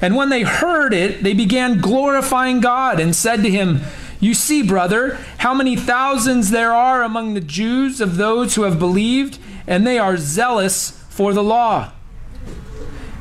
And 0.00 0.14
when 0.14 0.28
they 0.28 0.42
heard 0.42 0.94
it, 0.94 1.22
they 1.24 1.34
began 1.34 1.80
glorifying 1.80 2.60
God 2.60 3.00
and 3.00 3.14
said 3.14 3.42
to 3.42 3.50
him, 3.50 3.80
You 4.20 4.34
see, 4.34 4.62
brother, 4.62 5.18
how 5.38 5.52
many 5.52 5.74
thousands 5.74 6.50
there 6.50 6.72
are 6.72 7.02
among 7.02 7.34
the 7.34 7.40
Jews 7.40 8.00
of 8.00 8.16
those 8.16 8.54
who 8.54 8.62
have 8.62 8.78
believed, 8.78 9.38
and 9.66 9.86
they 9.86 9.98
are 9.98 10.16
zealous 10.16 10.90
for 11.10 11.32
the 11.32 11.42
law. 11.42 11.92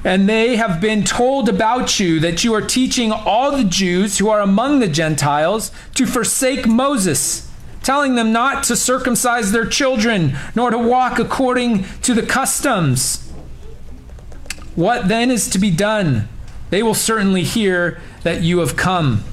And 0.04 0.30
they 0.30 0.56
have 0.56 0.80
been 0.80 1.04
told 1.04 1.50
about 1.50 2.00
you 2.00 2.20
that 2.20 2.44
you 2.44 2.54
are 2.54 2.62
teaching 2.62 3.12
all 3.12 3.52
the 3.52 3.64
Jews 3.64 4.20
who 4.20 4.30
are 4.30 4.40
among 4.40 4.80
the 4.80 4.88
Gentiles 4.88 5.72
to 5.96 6.06
forsake 6.06 6.68
Moses 6.68 7.47
telling 7.88 8.16
them 8.16 8.34
not 8.34 8.66
to 8.66 8.76
circumcise 8.76 9.54
their 9.54 9.66
children, 9.66 10.38
nor 10.54 10.70
to 10.70 10.78
walk 10.78 11.20
according 11.20 11.86
to 12.02 12.14
the 12.14 12.22
customs. 12.22 13.32
What 14.76 15.08
then 15.08 15.32
is 15.32 15.50
to 15.52 15.58
be 15.58 15.72
done? 15.72 16.28
They 16.70 16.84
will 16.84 16.94
certainly 16.94 17.44
hear 17.44 18.02
that 18.24 18.42
you 18.42 18.60
have 18.60 18.76
come. 18.76 19.24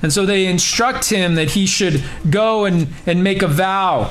And 0.00 0.10
so 0.10 0.24
they 0.24 0.46
instruct 0.46 1.10
him 1.10 1.34
that 1.34 1.50
he 1.50 1.66
should 1.66 2.02
go 2.30 2.64
and, 2.64 2.88
and 3.04 3.22
make 3.22 3.42
a 3.42 3.46
vow, 3.46 4.10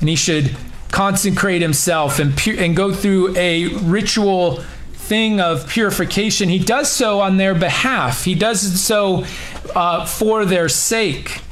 and 0.00 0.08
he 0.08 0.16
should 0.16 0.56
consecrate 0.90 1.60
himself 1.60 2.18
and, 2.18 2.34
pu- 2.34 2.56
and 2.58 2.74
go 2.74 2.90
through 2.90 3.36
a 3.36 3.66
ritual 3.82 4.62
thing 4.94 5.42
of 5.42 5.68
purification. 5.68 6.48
He 6.48 6.58
does 6.58 6.90
so 6.90 7.20
on 7.20 7.36
their 7.36 7.54
behalf, 7.54 8.24
he 8.24 8.34
does 8.34 8.80
so 8.80 9.26
uh, 9.74 10.06
for 10.06 10.46
their 10.46 10.70
sake. 10.70 11.42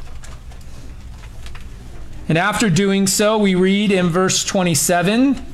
And 2.30 2.38
after 2.38 2.70
doing 2.70 3.08
so, 3.08 3.36
we 3.36 3.56
read 3.56 3.90
in 3.90 4.06
verse 4.06 4.44
27 4.44 5.44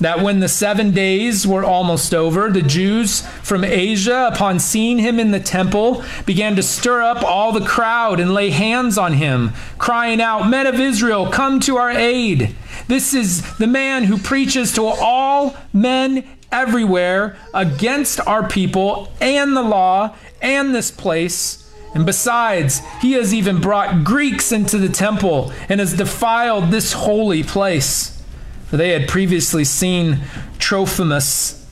that 0.00 0.20
when 0.20 0.40
the 0.40 0.50
seven 0.50 0.90
days 0.90 1.46
were 1.46 1.64
almost 1.64 2.12
over, 2.12 2.50
the 2.50 2.60
Jews 2.60 3.22
from 3.42 3.64
Asia, 3.64 4.28
upon 4.30 4.60
seeing 4.60 4.98
him 4.98 5.18
in 5.18 5.30
the 5.30 5.40
temple, 5.40 6.04
began 6.26 6.54
to 6.56 6.62
stir 6.62 7.00
up 7.00 7.22
all 7.22 7.52
the 7.52 7.64
crowd 7.64 8.20
and 8.20 8.34
lay 8.34 8.50
hands 8.50 8.98
on 8.98 9.14
him, 9.14 9.52
crying 9.78 10.20
out, 10.20 10.50
Men 10.50 10.66
of 10.66 10.78
Israel, 10.78 11.30
come 11.30 11.58
to 11.60 11.78
our 11.78 11.90
aid. 11.90 12.54
This 12.86 13.14
is 13.14 13.56
the 13.56 13.66
man 13.66 14.04
who 14.04 14.18
preaches 14.18 14.72
to 14.74 14.84
all 14.84 15.56
men 15.72 16.22
everywhere 16.52 17.38
against 17.54 18.20
our 18.20 18.46
people 18.46 19.10
and 19.22 19.56
the 19.56 19.62
law 19.62 20.14
and 20.42 20.74
this 20.74 20.90
place 20.90 21.65
and 21.96 22.04
besides, 22.04 22.82
he 23.00 23.12
has 23.12 23.32
even 23.32 23.58
brought 23.58 24.04
Greeks 24.04 24.52
into 24.52 24.76
the 24.76 24.90
temple 24.90 25.50
and 25.66 25.80
has 25.80 25.94
defiled 25.94 26.70
this 26.70 26.92
holy 26.92 27.42
place. 27.42 28.22
For 28.66 28.76
they 28.76 28.90
had 28.90 29.08
previously 29.08 29.64
seen 29.64 30.20
Trophimus 30.58 31.66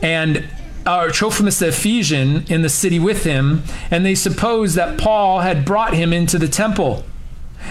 and 0.00 0.44
uh, 0.86 1.10
Trophimus 1.10 1.58
the 1.58 1.68
Ephesian 1.68 2.44
in 2.46 2.62
the 2.62 2.68
city 2.68 3.00
with 3.00 3.24
him, 3.24 3.64
and 3.90 4.06
they 4.06 4.14
supposed 4.14 4.76
that 4.76 4.96
Paul 4.96 5.40
had 5.40 5.64
brought 5.64 5.92
him 5.92 6.12
into 6.12 6.38
the 6.38 6.46
temple. 6.46 7.04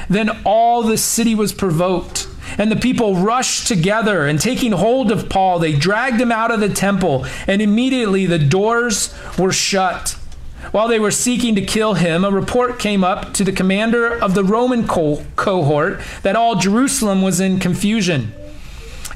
Then 0.10 0.42
all 0.44 0.84
the 0.84 0.98
city 0.98 1.36
was 1.36 1.54
provoked, 1.54 2.28
and 2.58 2.70
the 2.70 2.76
people 2.76 3.16
rushed 3.16 3.66
together, 3.66 4.28
and 4.28 4.42
taking 4.42 4.74
hold 4.74 5.10
of 5.10 5.30
Paul, 5.30 5.60
they 5.60 5.72
dragged 5.72 6.20
him 6.20 6.34
out 6.34 6.52
of 6.52 6.60
the 6.60 6.68
temple, 6.68 7.26
and 7.48 7.62
immediately 7.62 8.26
the 8.26 8.40
doors 8.40 9.18
were 9.40 9.54
shut. 9.54 10.18
While 10.72 10.88
they 10.88 11.00
were 11.00 11.12
seeking 11.12 11.56
to 11.56 11.62
kill 11.62 11.94
him, 11.94 12.24
a 12.24 12.32
report 12.32 12.80
came 12.80 13.04
up 13.04 13.34
to 13.36 13.44
the 13.44 13.52
commander 13.52 14.22
of 14.22 14.34
the 14.34 14.44
Roman 14.44 14.88
co- 14.88 15.24
cohort 15.36 16.02
that 16.24 16.36
all 16.36 16.56
Jerusalem 16.56 17.22
was 17.22 17.40
in 17.40 17.60
confusion. 17.60 18.34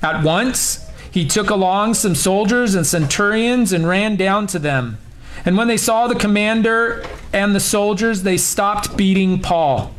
At 0.02 0.24
once, 0.24 0.88
he 1.12 1.28
took 1.28 1.50
along 1.50 1.96
some 1.96 2.16
soldiers 2.16 2.74
and 2.74 2.88
centurions 2.88 3.74
and 3.74 3.88
ran 3.88 4.16
down 4.16 4.48
to 4.48 4.60
them. 4.60 4.98
And 5.46 5.58
when 5.58 5.68
they 5.68 5.78
saw 5.78 6.08
the 6.08 6.16
commander 6.16 7.04
and 7.34 7.54
the 7.54 7.60
soldiers, 7.60 8.24
they 8.24 8.38
stopped 8.38 8.96
beating 8.96 9.40
Paul. 9.42 9.94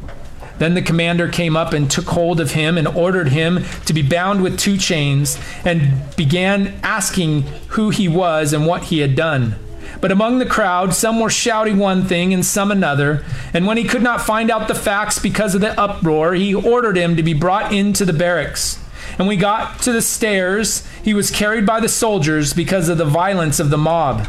Then 0.58 0.74
the 0.74 0.82
commander 0.82 1.28
came 1.28 1.56
up 1.56 1.72
and 1.72 1.90
took 1.90 2.06
hold 2.06 2.40
of 2.40 2.52
him 2.52 2.78
and 2.78 2.86
ordered 2.86 3.28
him 3.28 3.64
to 3.86 3.92
be 3.92 4.02
bound 4.02 4.42
with 4.42 4.58
two 4.58 4.78
chains 4.78 5.38
and 5.64 6.02
began 6.16 6.78
asking 6.82 7.42
who 7.68 7.90
he 7.90 8.08
was 8.08 8.52
and 8.52 8.66
what 8.66 8.84
he 8.84 9.00
had 9.00 9.16
done. 9.16 9.56
But 10.00 10.12
among 10.12 10.38
the 10.38 10.46
crowd, 10.46 10.94
some 10.94 11.20
were 11.20 11.30
shouting 11.30 11.78
one 11.78 12.04
thing 12.04 12.32
and 12.34 12.44
some 12.44 12.70
another. 12.70 13.24
And 13.52 13.66
when 13.66 13.76
he 13.76 13.84
could 13.84 14.02
not 14.02 14.22
find 14.22 14.50
out 14.50 14.68
the 14.68 14.74
facts 14.74 15.18
because 15.18 15.54
of 15.54 15.60
the 15.60 15.78
uproar, 15.80 16.34
he 16.34 16.54
ordered 16.54 16.96
him 16.96 17.16
to 17.16 17.22
be 17.22 17.34
brought 17.34 17.72
into 17.72 18.04
the 18.04 18.12
barracks. 18.12 18.78
And 19.18 19.28
we 19.28 19.36
got 19.36 19.80
to 19.82 19.92
the 19.92 20.02
stairs. 20.02 20.86
He 21.02 21.14
was 21.14 21.30
carried 21.30 21.66
by 21.66 21.80
the 21.80 21.88
soldiers 21.88 22.52
because 22.52 22.88
of 22.88 22.98
the 22.98 23.04
violence 23.04 23.60
of 23.60 23.70
the 23.70 23.78
mob. 23.78 24.26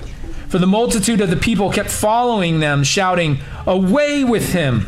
For 0.49 0.59
the 0.59 0.67
multitude 0.67 1.21
of 1.21 1.29
the 1.29 1.35
people 1.35 1.71
kept 1.71 1.89
following 1.89 2.59
them, 2.59 2.83
shouting, 2.83 3.39
Away 3.65 4.23
with 4.23 4.53
him! 4.53 4.81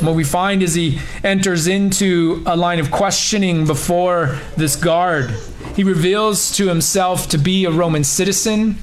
What 0.00 0.14
we 0.14 0.24
find 0.24 0.62
is 0.62 0.74
he 0.74 0.98
enters 1.24 1.66
into 1.66 2.42
a 2.46 2.56
line 2.56 2.78
of 2.78 2.90
questioning 2.90 3.66
before 3.66 4.38
this 4.56 4.76
guard. 4.76 5.30
He 5.74 5.84
reveals 5.84 6.54
to 6.56 6.68
himself 6.68 7.28
to 7.30 7.38
be 7.38 7.64
a 7.64 7.70
Roman 7.70 8.04
citizen 8.04 8.76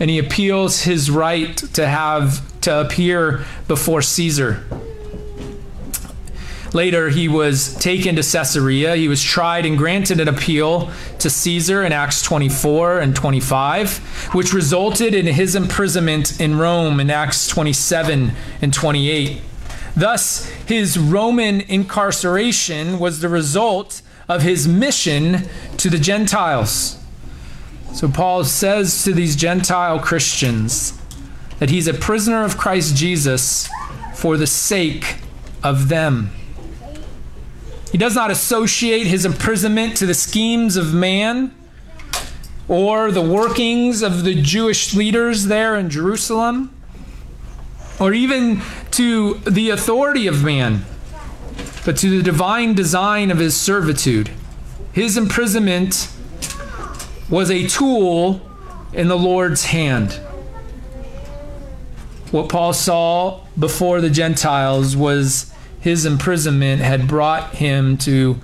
and 0.00 0.10
he 0.10 0.18
appeals 0.18 0.82
his 0.82 1.10
right 1.10 1.56
to 1.56 1.86
have 1.86 2.60
to 2.62 2.80
appear 2.80 3.44
before 3.68 4.02
Caesar. 4.02 4.64
Later, 6.72 7.08
he 7.08 7.26
was 7.26 7.74
taken 7.76 8.14
to 8.14 8.22
Caesarea. 8.22 8.94
He 8.94 9.08
was 9.08 9.22
tried 9.22 9.66
and 9.66 9.76
granted 9.76 10.20
an 10.20 10.28
appeal 10.28 10.90
to 11.18 11.28
Caesar 11.28 11.82
in 11.82 11.92
Acts 11.92 12.22
24 12.22 13.00
and 13.00 13.14
25, 13.14 13.98
which 14.34 14.52
resulted 14.52 15.12
in 15.12 15.26
his 15.26 15.56
imprisonment 15.56 16.40
in 16.40 16.58
Rome 16.58 17.00
in 17.00 17.10
Acts 17.10 17.48
27 17.48 18.32
and 18.62 18.72
28. 18.72 19.42
Thus, 19.96 20.48
his 20.66 20.96
Roman 20.96 21.60
incarceration 21.62 23.00
was 23.00 23.20
the 23.20 23.28
result 23.28 24.02
of 24.28 24.42
his 24.42 24.68
mission 24.68 25.48
to 25.76 25.90
the 25.90 25.98
Gentiles. 25.98 26.99
So 27.92 28.08
Paul 28.08 28.44
says 28.44 29.04
to 29.04 29.12
these 29.12 29.36
Gentile 29.36 29.98
Christians 29.98 30.98
that 31.58 31.70
he's 31.70 31.86
a 31.86 31.94
prisoner 31.94 32.44
of 32.44 32.56
Christ 32.56 32.96
Jesus 32.96 33.68
for 34.14 34.36
the 34.36 34.46
sake 34.46 35.16
of 35.62 35.88
them. 35.88 36.30
He 37.92 37.98
does 37.98 38.14
not 38.14 38.30
associate 38.30 39.06
his 39.06 39.24
imprisonment 39.24 39.96
to 39.96 40.06
the 40.06 40.14
schemes 40.14 40.76
of 40.76 40.94
man 40.94 41.54
or 42.68 43.10
the 43.10 43.20
workings 43.20 44.02
of 44.02 44.22
the 44.22 44.40
Jewish 44.40 44.94
leaders 44.94 45.46
there 45.46 45.76
in 45.76 45.90
Jerusalem 45.90 46.74
or 47.98 48.14
even 48.14 48.62
to 48.92 49.34
the 49.40 49.70
authority 49.70 50.26
of 50.26 50.42
man, 50.42 50.84
but 51.84 51.96
to 51.98 52.08
the 52.08 52.22
divine 52.22 52.74
design 52.74 53.30
of 53.30 53.38
his 53.38 53.54
servitude. 53.54 54.30
His 54.92 55.16
imprisonment 55.16 56.08
was 57.30 57.50
a 57.50 57.66
tool 57.66 58.40
in 58.92 59.08
the 59.08 59.16
Lord's 59.16 59.64
hand. 59.66 60.12
What 62.32 62.48
Paul 62.48 62.72
saw 62.72 63.44
before 63.58 64.00
the 64.00 64.10
Gentiles 64.10 64.96
was 64.96 65.52
his 65.80 66.04
imprisonment 66.04 66.82
had 66.82 67.08
brought 67.08 67.54
him 67.54 67.96
to 67.98 68.40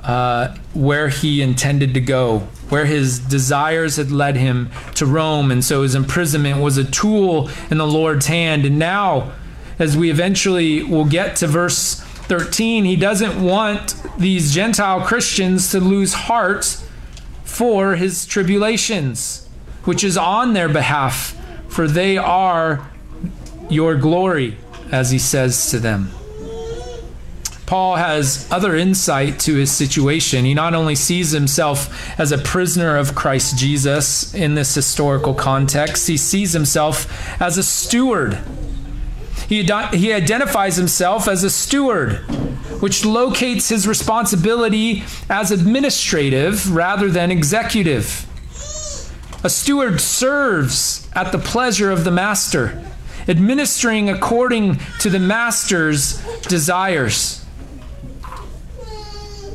uh, 0.00 0.56
where 0.72 1.08
he 1.08 1.42
intended 1.42 1.94
to 1.94 2.00
go, 2.00 2.40
where 2.68 2.86
his 2.86 3.18
desires 3.18 3.96
had 3.96 4.10
led 4.10 4.36
him 4.36 4.70
to 4.94 5.04
Rome. 5.04 5.50
And 5.50 5.64
so 5.64 5.82
his 5.82 5.94
imprisonment 5.94 6.60
was 6.60 6.78
a 6.78 6.84
tool 6.84 7.50
in 7.70 7.78
the 7.78 7.86
Lord's 7.86 8.26
hand. 8.26 8.64
And 8.64 8.78
now, 8.78 9.32
as 9.78 9.96
we 9.96 10.10
eventually 10.10 10.82
will 10.84 11.04
get 11.04 11.36
to 11.36 11.48
verse 11.48 12.00
13, 12.28 12.84
he 12.84 12.96
doesn't 12.96 13.42
want 13.42 13.96
these 14.16 14.54
Gentile 14.54 15.00
Christians 15.00 15.70
to 15.72 15.80
lose 15.80 16.14
heart 16.14 16.82
for 17.56 17.96
his 17.96 18.26
tribulations, 18.26 19.48
which 19.84 20.04
is 20.04 20.18
on 20.18 20.52
their 20.52 20.68
behalf, 20.68 21.34
for 21.68 21.88
they 21.88 22.18
are 22.18 22.86
your 23.70 23.96
glory, 23.96 24.58
as 24.92 25.10
he 25.10 25.18
says 25.18 25.70
to 25.70 25.78
them. 25.78 26.10
Paul 27.64 27.96
has 27.96 28.46
other 28.52 28.76
insight 28.76 29.40
to 29.40 29.54
his 29.54 29.72
situation. 29.72 30.44
He 30.44 30.52
not 30.52 30.74
only 30.74 30.94
sees 30.94 31.30
himself 31.30 32.20
as 32.20 32.30
a 32.30 32.36
prisoner 32.36 32.98
of 32.98 33.14
Christ 33.14 33.56
Jesus 33.56 34.34
in 34.34 34.54
this 34.54 34.74
historical 34.74 35.32
context, 35.32 36.06
he 36.08 36.18
sees 36.18 36.52
himself 36.52 37.40
as 37.40 37.56
a 37.56 37.62
steward. 37.62 38.38
He, 39.48 39.62
he 39.92 40.12
identifies 40.12 40.76
himself 40.76 41.28
as 41.28 41.44
a 41.44 41.50
steward 41.50 42.24
which 42.80 43.04
locates 43.04 43.68
his 43.68 43.88
responsibility 43.88 45.02
as 45.30 45.50
administrative 45.50 46.74
rather 46.74 47.08
than 47.08 47.30
executive. 47.30 48.26
A 49.42 49.50
steward 49.50 50.00
serves 50.00 51.08
at 51.14 51.32
the 51.32 51.38
pleasure 51.38 51.90
of 51.90 52.04
the 52.04 52.10
master, 52.10 52.82
administering 53.28 54.10
according 54.10 54.78
to 55.00 55.10
the 55.10 55.18
master's 55.18 56.20
desires. 56.42 57.44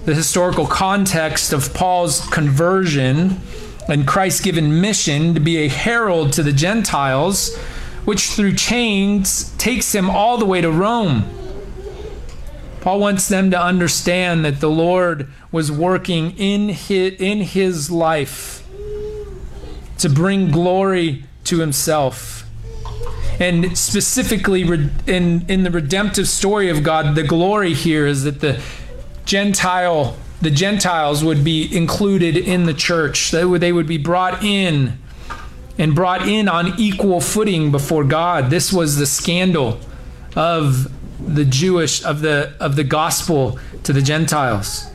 The 0.06 0.15
historical 0.15 0.65
context 0.65 1.54
of 1.54 1.73
Paul's 1.73 2.27
conversion 2.30 3.39
and 3.88 4.08
Christ's 4.08 4.41
given 4.41 4.82
mission 4.82 5.34
to 5.36 5.39
be 5.39 5.58
a 5.58 5.67
herald 5.67 6.34
to 6.34 6.43
the 6.43 6.54
Gentiles, 6.54 7.58
which 8.06 8.30
through 8.32 8.56
chains 8.56 9.56
takes 9.58 9.94
him 9.94 10.10
all 10.10 10.38
the 10.38 10.46
way 10.46 10.62
to 10.62 10.72
Rome 10.72 11.26
Paul 12.82 13.00
wants 13.00 13.28
them 13.28 13.52
to 13.52 13.62
understand 13.62 14.44
that 14.44 14.60
the 14.60 14.70
Lord 14.70 15.28
was 15.52 15.72
working 15.72 16.32
in 16.32 16.70
his, 16.70 17.14
in 17.22 17.42
his 17.42 17.92
life 17.92 18.68
to 20.00 20.10
bring 20.10 20.50
glory 20.50 21.24
to 21.44 21.60
himself. 21.60 22.44
And 23.40 23.78
specifically 23.78 24.64
in, 25.06 25.46
in 25.48 25.64
the 25.64 25.70
redemptive 25.70 26.28
story 26.28 26.70
of 26.70 26.82
God, 26.82 27.14
the 27.14 27.24
glory 27.24 27.76
here 27.76 28.08
is 28.08 28.24
that 28.24 28.42
the 28.42 28.60
Gentile 29.26 30.18
the 30.42 30.50
Gentiles 30.50 31.24
would 31.24 31.44
be 31.44 31.70
included 31.78 32.36
in 32.36 32.66
the 32.66 32.74
church. 32.74 33.32
Would, 33.32 33.62
they 33.62 33.72
would 33.72 33.86
be 33.86 34.00
brought 34.00 34.44
in 34.44 34.98
and 35.82 35.96
brought 35.96 36.28
in 36.28 36.48
on 36.48 36.80
equal 36.80 37.20
footing 37.20 37.72
before 37.72 38.04
God. 38.04 38.52
This 38.52 38.72
was 38.72 38.98
the 38.98 39.08
scandal 39.08 39.80
of 40.36 40.91
the 41.20 41.44
Jewish 41.44 42.06
of 42.06 42.22
the 42.22 42.54
of 42.60 42.76
the 42.76 42.84
gospel 42.84 43.58
to 43.82 43.91
the 43.91 44.02
Gentiles. 44.04 44.86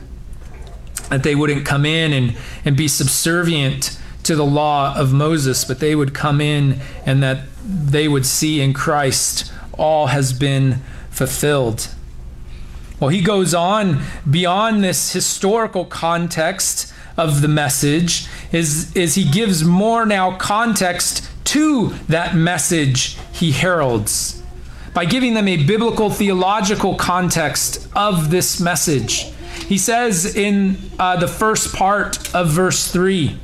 That 1.09 1.23
they 1.23 1.35
wouldn't 1.35 1.65
come 1.65 1.85
in 1.85 2.13
and, 2.13 2.37
and 2.63 2.77
be 2.77 2.87
subservient 2.87 3.99
to 4.23 4.35
the 4.35 4.45
law 4.45 4.95
of 4.97 5.11
Moses, 5.11 5.65
but 5.65 5.79
they 5.79 5.93
would 5.93 6.13
come 6.13 6.39
in 6.39 6.79
and 7.05 7.21
that 7.21 7.43
they 7.65 8.07
would 8.07 8.25
see 8.25 8.61
in 8.61 8.73
Christ 8.73 9.51
all 9.77 10.07
has 10.07 10.31
been 10.31 10.81
fulfilled. 11.09 11.89
Well, 12.99 13.09
he 13.09 13.21
goes 13.21 13.53
on 13.53 14.03
beyond 14.29 14.85
this 14.85 15.11
historical 15.11 15.83
context 15.83 16.93
of 17.17 17.41
the 17.41 17.47
message, 17.47 18.27
is, 18.51 18.95
is 18.95 19.15
he 19.15 19.29
gives 19.29 19.63
more 19.63 20.05
now 20.05 20.37
context 20.37 21.29
to 21.45 21.89
that 22.07 22.35
message 22.35 23.17
he 23.31 23.51
heralds 23.51 24.41
by 24.93 25.05
giving 25.05 25.35
them 25.35 25.47
a 25.47 25.63
biblical 25.63 26.09
theological 26.09 26.95
context 26.95 27.87
of 27.95 28.31
this 28.31 28.59
message. 28.59 29.31
He 29.67 29.77
says 29.77 30.35
in 30.35 30.77
uh, 30.97 31.17
the 31.17 31.27
first 31.27 31.75
part 31.75 32.33
of 32.33 32.49
verse 32.49 32.91
3, 32.91 33.37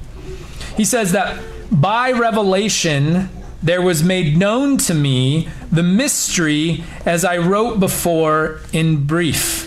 he 0.76 0.84
says 0.84 1.12
that 1.12 1.40
by 1.72 2.12
revelation 2.12 3.30
there 3.62 3.82
was 3.82 4.04
made 4.04 4.36
known 4.36 4.78
to 4.78 4.94
me 4.94 5.48
the 5.72 5.84
mystery 5.84 6.84
as 7.06 7.24
I 7.24 7.38
wrote 7.38 7.80
before 7.80 8.60
in 8.72 9.06
brief. 9.06 9.63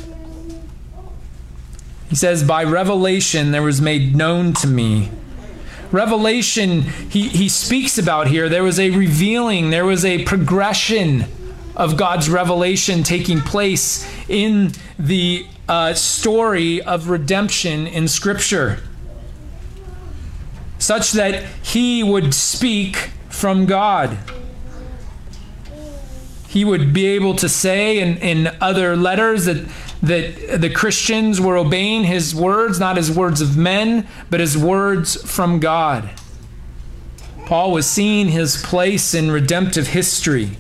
He 2.09 2.15
says, 2.17 2.45
by 2.45 2.65
revelation 2.65 3.51
there 3.51 3.63
was 3.63 3.81
made 3.81 4.15
known 4.15 4.53
to 4.55 4.67
me. 4.67 5.11
Revelation, 5.93 6.83
he, 6.83 7.29
he 7.29 7.49
speaks 7.49 7.99
about 7.99 8.29
here, 8.29 8.49
there 8.49 8.65
was 8.65 8.79
a 8.79 8.91
revealing, 8.91 9.71
there 9.71 9.85
was 9.85 10.05
a 10.05 10.25
progression 10.25 11.25
of 11.77 11.97
God's 11.97 12.29
revelation 12.29 13.03
taking 13.03 13.41
place 13.41 14.09
in 14.29 14.73
the 14.99 15.47
uh, 15.69 15.95
story 15.95 16.81
of 16.83 17.09
redemption 17.09 17.87
in 17.87 18.09
Scripture, 18.09 18.81
such 20.79 21.13
that 21.13 21.45
he 21.63 22.03
would 22.03 22.35
speak 22.35 23.11
from 23.29 23.67
God. 23.67 24.17
He 26.49 26.65
would 26.65 26.93
be 26.95 27.07
able 27.07 27.35
to 27.37 27.49
say 27.49 27.99
in, 27.99 28.17
in 28.19 28.57
other 28.61 28.97
letters 28.97 29.45
that, 29.45 29.69
that 30.03 30.61
the 30.61 30.71
Christians 30.71 31.41
were 31.41 31.57
obeying 31.57 32.05
his 32.05 32.35
words, 32.35 32.79
not 32.79 32.97
his 32.97 33.11
words 33.11 33.41
of 33.41 33.57
men, 33.57 34.07
but 34.31 34.41
his 34.41 34.57
words 34.57 35.21
from 35.31 35.59
God. 35.59 36.11
Paul 37.47 37.73
was 37.73 37.87
seeing 37.87 38.29
his 38.29 38.61
place 38.63 39.15
in 39.15 39.31
redemptive 39.31 39.89
history. 39.89 40.51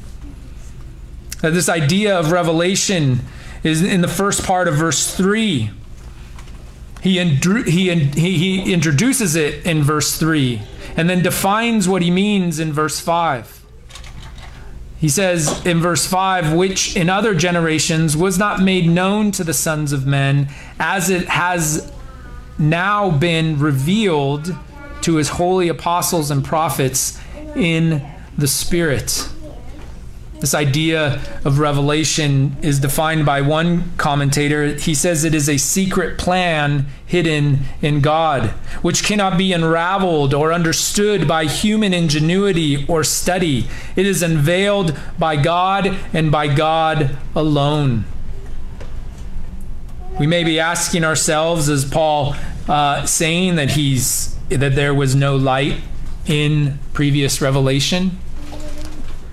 Uh, 1.42 1.51
this 1.51 1.68
idea 1.68 2.18
of 2.18 2.31
revelation 2.31 3.20
is 3.62 3.83
in 3.83 4.01
the 4.01 4.09
first 4.09 4.44
part 4.44 4.68
of 4.68 4.77
verse 4.77 5.14
3. 5.14 5.70
He, 7.03 7.25
he, 7.25 7.94
he, 7.94 8.38
he 8.38 8.72
introduces 8.72 9.37
it 9.37 9.66
in 9.66 9.83
verse 9.83 10.16
3 10.18 10.62
and 10.96 11.11
then 11.11 11.22
defines 11.22 11.88
what 11.88 12.03
he 12.03 12.11
means 12.11 12.59
in 12.59 12.72
verse 12.72 13.01
5. 13.01 13.56
He 14.98 15.09
says 15.09 15.64
in 15.66 15.80
verse 15.80 16.06
5, 16.06 16.54
which 16.54 16.96
in 16.96 17.11
other 17.11 17.35
generations 17.35 18.16
was 18.16 18.38
not 18.38 18.62
made 18.62 18.88
known 18.88 19.30
to 19.32 19.44
the 19.44 19.52
sons 19.52 19.92
of 19.92 20.06
men, 20.06 20.48
as 20.78 21.11
it 21.11 21.28
has 21.28 21.92
now 22.59 23.11
been 23.11 23.59
revealed 23.59 24.54
to 25.02 25.16
his 25.16 25.28
holy 25.28 25.68
apostles 25.68 26.30
and 26.30 26.44
prophets 26.44 27.20
in 27.54 28.02
the 28.38 28.48
Spirit. 28.48 29.28
This 30.40 30.55
idea 30.55 31.22
of 31.46 31.59
revelation 31.59 32.57
is 32.61 32.79
defined 32.79 33.25
by 33.25 33.40
one 33.40 33.96
commentator. 33.96 34.75
He 34.75 34.94
says 34.94 35.25
it 35.25 35.35
is 35.35 35.49
a 35.49 35.57
secret 35.57 36.18
plan 36.18 36.87
hidden 37.07 37.61
in 37.81 38.03
God, 38.03 38.51
which 38.83 39.03
cannot 39.03 39.38
be 39.38 39.55
unraveled 39.55 40.35
or 40.35 40.53
understood 40.53 41.27
by 41.27 41.46
human 41.46 41.94
ingenuity 41.94 42.85
or 42.87 43.03
study. 43.03 43.66
It 43.96 44.05
is 44.05 44.22
unveiled 44.22 44.94
by 45.18 45.37
God 45.37 45.96
and 46.12 46.31
by 46.31 46.55
God 46.55 47.16
alone. 47.35 48.05
We 50.18 50.27
may 50.27 50.44
be 50.44 50.61
asking 50.61 51.05
ourselves, 51.05 51.68
as 51.70 51.85
Paul 51.85 52.37
uh, 52.68 53.07
saying 53.07 53.57
that 53.57 53.70
he's 53.70 54.35
that 54.49 54.77
there 54.77 54.94
was 54.94 55.14
no 55.14 55.37
light 55.37 55.81
in 56.27 56.79
previous 56.92 57.40
revelation 57.40 58.18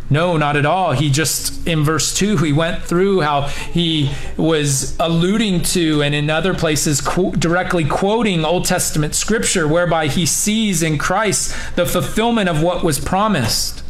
no, 0.10 0.38
not 0.38 0.56
at 0.56 0.66
all. 0.66 0.92
He 0.92 1.10
just, 1.10 1.66
in 1.68 1.84
verse 1.84 2.14
2, 2.14 2.38
he 2.38 2.54
went 2.54 2.84
through 2.84 3.22
how 3.22 3.44
he 3.48 4.12
was 4.38 4.96
alluding 5.00 5.62
to, 5.64 6.04
and 6.04 6.14
in 6.14 6.30
other 6.30 6.54
places, 6.54 7.00
directly 7.00 7.86
quoting 7.86 8.46
Old 8.46 8.66
Testament 8.66 9.16
scripture, 9.16 9.68
whereby 9.68 10.08
he 10.08 10.26
sees 10.26 10.84
in 10.84 10.98
Christ 10.98 11.56
the 11.76 11.86
fulfillment 11.86 12.50
of 12.50 12.62
what 12.62 12.84
was 12.84 13.00
promised. 13.00 13.84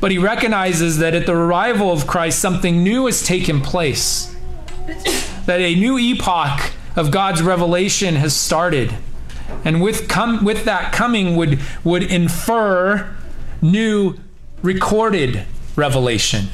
But 0.00 0.10
he 0.10 0.18
recognizes 0.18 0.98
that 0.98 1.14
at 1.14 1.26
the 1.26 1.34
arrival 1.34 1.90
of 1.92 2.06
Christ, 2.06 2.40
something 2.40 2.82
new 2.82 3.06
has 3.06 3.22
taken 3.22 3.60
place, 3.60 4.34
that 5.46 5.60
a 5.60 5.74
new 5.74 5.98
epoch 5.98 6.72
of 6.96 7.10
God's 7.10 7.42
revelation 7.42 8.16
has 8.16 8.34
started. 8.34 8.94
And 9.64 9.80
with, 9.80 10.08
com- 10.08 10.44
with 10.44 10.64
that 10.64 10.92
coming 10.92 11.36
would, 11.36 11.60
would 11.84 12.02
infer 12.02 13.14
new 13.62 14.18
recorded 14.64 15.44
revelation, 15.76 16.46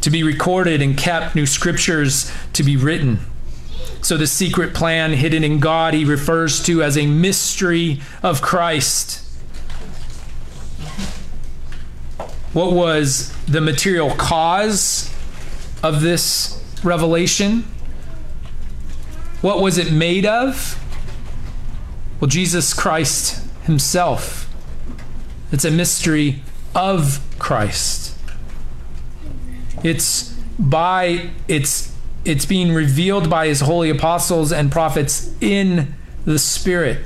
to 0.00 0.10
be 0.10 0.24
recorded 0.24 0.82
and 0.82 0.98
kept, 0.98 1.36
new 1.36 1.46
scriptures 1.46 2.30
to 2.52 2.64
be 2.64 2.76
written. 2.76 3.20
So, 4.02 4.16
the 4.16 4.26
secret 4.26 4.74
plan 4.74 5.12
hidden 5.12 5.44
in 5.44 5.60
God, 5.60 5.94
he 5.94 6.04
refers 6.04 6.62
to 6.64 6.82
as 6.82 6.98
a 6.98 7.06
mystery 7.06 8.00
of 8.22 8.42
Christ. 8.42 9.20
What 12.52 12.72
was 12.72 13.32
the 13.46 13.60
material 13.60 14.10
cause 14.10 15.10
of 15.82 16.02
this 16.02 16.62
revelation? 16.82 17.62
What 19.40 19.60
was 19.60 19.78
it 19.78 19.92
made 19.92 20.26
of? 20.26 20.78
Well, 22.20 22.28
Jesus 22.28 22.74
Christ 22.74 23.42
Himself. 23.62 24.50
It's 25.52 25.64
a 25.64 25.70
mystery 25.70 26.42
of 26.74 27.20
Christ. 27.38 28.16
It's 29.82 30.32
by 30.58 31.30
it's 31.48 31.94
it's 32.24 32.46
being 32.46 32.72
revealed 32.72 33.28
by 33.28 33.48
his 33.48 33.60
holy 33.60 33.90
apostles 33.90 34.52
and 34.52 34.72
prophets 34.72 35.34
in 35.40 35.94
the 36.24 36.38
Spirit. 36.38 37.04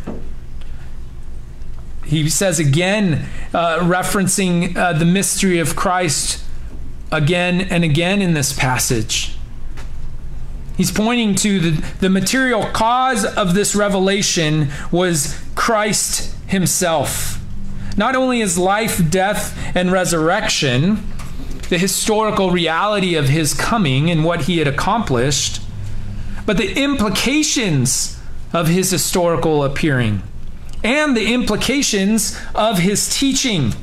He 2.04 2.30
says 2.30 2.58
again, 2.58 3.26
uh, 3.52 3.80
referencing 3.80 4.76
uh, 4.76 4.92
the 4.94 5.04
mystery 5.04 5.58
of 5.58 5.76
Christ 5.76 6.42
again 7.10 7.60
and 7.60 7.84
again 7.84 8.22
in 8.22 8.32
this 8.32 8.52
passage. 8.52 9.36
He's 10.76 10.92
pointing 10.92 11.34
to 11.36 11.58
the, 11.58 11.86
the 12.00 12.08
material 12.08 12.64
cause 12.66 13.24
of 13.24 13.54
this 13.54 13.74
revelation 13.74 14.68
was 14.92 15.42
Christ 15.56 16.34
himself. 16.46 17.37
Not 17.98 18.14
only 18.14 18.38
his 18.38 18.56
life, 18.56 19.10
death, 19.10 19.58
and 19.74 19.90
resurrection, 19.90 21.02
the 21.68 21.78
historical 21.78 22.52
reality 22.52 23.16
of 23.16 23.28
his 23.28 23.52
coming 23.52 24.08
and 24.08 24.24
what 24.24 24.42
he 24.42 24.58
had 24.58 24.68
accomplished, 24.68 25.60
but 26.46 26.56
the 26.56 26.80
implications 26.80 28.18
of 28.52 28.68
his 28.68 28.92
historical 28.92 29.64
appearing 29.64 30.22
and 30.84 31.16
the 31.16 31.34
implications 31.34 32.40
of 32.54 32.78
his 32.78 33.18
teaching, 33.18 33.74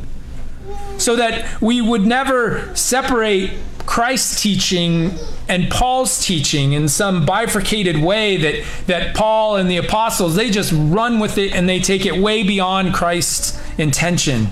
so 0.98 1.18
that 1.18 1.62
we 1.62 1.82
would 1.82 2.06
never 2.08 2.74
separate 2.74 3.52
Christ's 3.86 4.42
teaching 4.42 5.12
and 5.50 5.70
Paul's 5.70 6.26
teaching 6.26 6.72
in 6.72 6.88
some 6.88 7.26
bifurcated 7.26 8.02
way 8.02 8.38
that, 8.38 8.66
that 8.88 9.14
Paul 9.14 9.58
and 9.58 9.70
the 9.70 9.78
apostles, 9.78 10.36
they 10.36 10.50
just 10.50 10.72
run 10.74 11.20
with 11.20 11.38
it 11.38 11.54
and 11.54 11.68
they 11.68 11.82
take 11.82 12.06
it 12.06 12.18
way 12.18 12.44
beyond 12.44 12.94
Christ's 12.94 13.62
intention. 13.78 14.48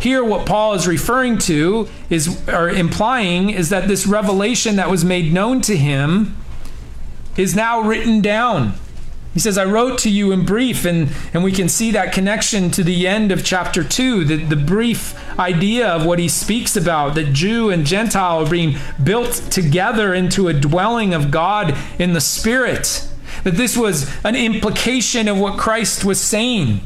Here, 0.00 0.22
what 0.22 0.46
Paul 0.46 0.74
is 0.74 0.86
referring 0.86 1.38
to 1.38 1.88
is, 2.08 2.48
or 2.48 2.68
implying, 2.68 3.50
is 3.50 3.68
that 3.70 3.88
this 3.88 4.06
revelation 4.06 4.76
that 4.76 4.90
was 4.90 5.04
made 5.04 5.32
known 5.32 5.60
to 5.62 5.76
him 5.76 6.36
is 7.36 7.56
now 7.56 7.80
written 7.80 8.20
down. 8.20 8.74
He 9.34 9.40
says, 9.40 9.58
I 9.58 9.64
wrote 9.64 9.98
to 9.98 10.10
you 10.10 10.32
in 10.32 10.44
brief, 10.44 10.84
and, 10.84 11.10
and 11.32 11.44
we 11.44 11.52
can 11.52 11.68
see 11.68 11.90
that 11.92 12.12
connection 12.12 12.70
to 12.72 12.82
the 12.82 13.06
end 13.06 13.30
of 13.30 13.44
chapter 13.44 13.84
2, 13.84 14.24
the, 14.24 14.36
the 14.36 14.56
brief 14.56 15.14
idea 15.38 15.86
of 15.86 16.06
what 16.06 16.18
he 16.18 16.28
speaks 16.28 16.76
about 16.76 17.14
that 17.14 17.32
Jew 17.32 17.70
and 17.70 17.86
Gentile 17.86 18.44
are 18.44 18.50
being 18.50 18.76
built 19.02 19.34
together 19.50 20.14
into 20.14 20.48
a 20.48 20.54
dwelling 20.54 21.14
of 21.14 21.30
God 21.30 21.76
in 21.98 22.14
the 22.14 22.20
Spirit. 22.20 23.06
That 23.44 23.54
this 23.54 23.76
was 23.76 24.12
an 24.24 24.34
implication 24.34 25.28
of 25.28 25.38
what 25.38 25.58
Christ 25.58 26.04
was 26.04 26.20
saying. 26.20 26.80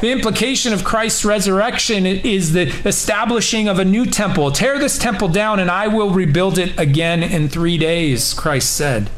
The 0.00 0.10
implication 0.10 0.72
of 0.72 0.84
Christ's 0.84 1.24
resurrection 1.24 2.06
is 2.06 2.52
the 2.52 2.68
establishing 2.86 3.68
of 3.68 3.78
a 3.78 3.84
new 3.84 4.06
temple. 4.06 4.50
Tear 4.50 4.78
this 4.78 4.98
temple 4.98 5.28
down, 5.28 5.60
and 5.60 5.70
I 5.70 5.88
will 5.88 6.10
rebuild 6.10 6.58
it 6.58 6.78
again 6.78 7.22
in 7.22 7.48
three 7.48 7.78
days, 7.78 8.34
Christ 8.34 8.74
said. 8.74 9.10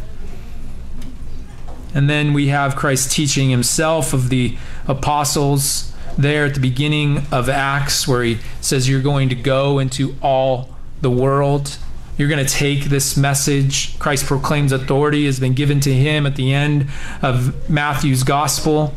And 1.95 2.11
then 2.11 2.35
we 2.35 2.49
have 2.49 2.77
Christ 2.77 3.11
teaching 3.11 3.51
himself 3.51 4.13
of 4.13 4.29
the 4.29 4.57
apostles 4.87 5.93
there 6.19 6.45
at 6.45 6.55
the 6.55 6.61
beginning 6.61 7.27
of 7.33 7.49
Acts, 7.49 8.07
where 8.07 8.23
he 8.23 8.39
says, 8.61 8.89
You're 8.89 9.03
going 9.03 9.29
to 9.31 9.35
go 9.35 9.79
into 9.79 10.15
all 10.23 10.77
the 11.01 11.11
world. 11.11 11.79
You're 12.19 12.29
going 12.29 12.45
to 12.45 12.53
take 12.53 12.85
this 12.85 13.17
message. 13.17 13.99
Christ 13.99 14.25
proclaims 14.25 14.73
authority 14.73 15.27
has 15.27 15.39
been 15.39 15.53
given 15.53 15.81
to 15.81 15.93
him 15.93 16.27
at 16.27 16.37
the 16.37 16.53
end 16.53 16.89
of 17.23 17.69
Matthew's 17.69 18.23
gospel. 18.23 18.95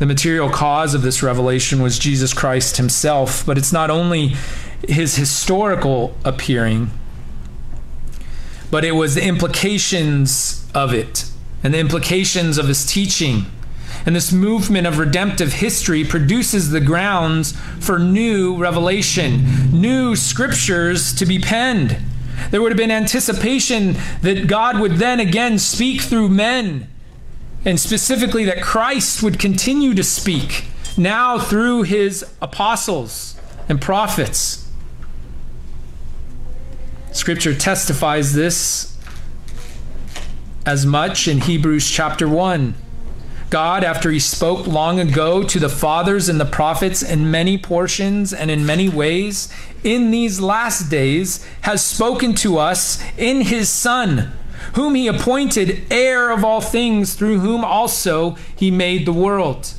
The 0.00 0.06
material 0.06 0.48
cause 0.48 0.94
of 0.94 1.02
this 1.02 1.22
revelation 1.22 1.82
was 1.82 1.98
Jesus 1.98 2.32
Christ 2.32 2.78
himself, 2.78 3.44
but 3.44 3.58
it's 3.58 3.70
not 3.70 3.90
only 3.90 4.34
his 4.88 5.16
historical 5.16 6.16
appearing, 6.24 6.90
but 8.70 8.82
it 8.82 8.92
was 8.92 9.14
the 9.14 9.22
implications 9.22 10.66
of 10.74 10.94
it 10.94 11.30
and 11.62 11.74
the 11.74 11.78
implications 11.78 12.56
of 12.56 12.66
his 12.66 12.86
teaching. 12.86 13.44
And 14.06 14.16
this 14.16 14.32
movement 14.32 14.86
of 14.86 14.96
redemptive 14.96 15.52
history 15.52 16.02
produces 16.02 16.70
the 16.70 16.80
grounds 16.80 17.52
for 17.78 17.98
new 17.98 18.56
revelation, 18.56 19.44
new 19.70 20.16
scriptures 20.16 21.12
to 21.16 21.26
be 21.26 21.38
penned. 21.38 21.98
There 22.50 22.62
would 22.62 22.72
have 22.72 22.78
been 22.78 22.90
anticipation 22.90 23.96
that 24.22 24.46
God 24.46 24.80
would 24.80 24.92
then 24.92 25.20
again 25.20 25.58
speak 25.58 26.00
through 26.00 26.30
men 26.30 26.88
and 27.64 27.78
specifically 27.78 28.44
that 28.44 28.62
Christ 28.62 29.22
would 29.22 29.38
continue 29.38 29.94
to 29.94 30.02
speak 30.02 30.64
now 30.96 31.38
through 31.38 31.82
his 31.82 32.24
apostles 32.40 33.38
and 33.68 33.80
prophets. 33.80 34.68
Scripture 37.12 37.54
testifies 37.54 38.34
this 38.34 38.96
as 40.64 40.86
much 40.86 41.26
in 41.26 41.40
Hebrews 41.40 41.90
chapter 41.90 42.28
1. 42.28 42.74
God, 43.50 43.82
after 43.82 44.12
he 44.12 44.20
spoke 44.20 44.68
long 44.68 45.00
ago 45.00 45.42
to 45.42 45.58
the 45.58 45.68
fathers 45.68 46.28
and 46.28 46.40
the 46.40 46.44
prophets 46.44 47.02
in 47.02 47.32
many 47.32 47.58
portions 47.58 48.32
and 48.32 48.48
in 48.48 48.64
many 48.64 48.88
ways, 48.88 49.52
in 49.82 50.12
these 50.12 50.40
last 50.40 50.88
days 50.88 51.44
has 51.62 51.84
spoken 51.84 52.34
to 52.36 52.58
us 52.58 53.02
in 53.18 53.40
his 53.40 53.68
Son 53.68 54.32
whom 54.74 54.94
he 54.94 55.06
appointed 55.06 55.82
heir 55.90 56.30
of 56.30 56.44
all 56.44 56.60
things, 56.60 57.14
through 57.14 57.40
whom 57.40 57.64
also 57.64 58.36
he 58.54 58.70
made 58.70 59.06
the 59.06 59.12
world. 59.12 59.72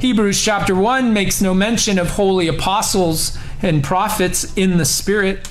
Hebrews 0.00 0.40
chapter 0.40 0.74
1 0.74 1.12
makes 1.12 1.40
no 1.40 1.54
mention 1.54 1.98
of 1.98 2.10
holy 2.10 2.46
apostles 2.46 3.36
and 3.60 3.82
prophets 3.82 4.56
in 4.56 4.78
the 4.78 4.84
Spirit. 4.84 5.48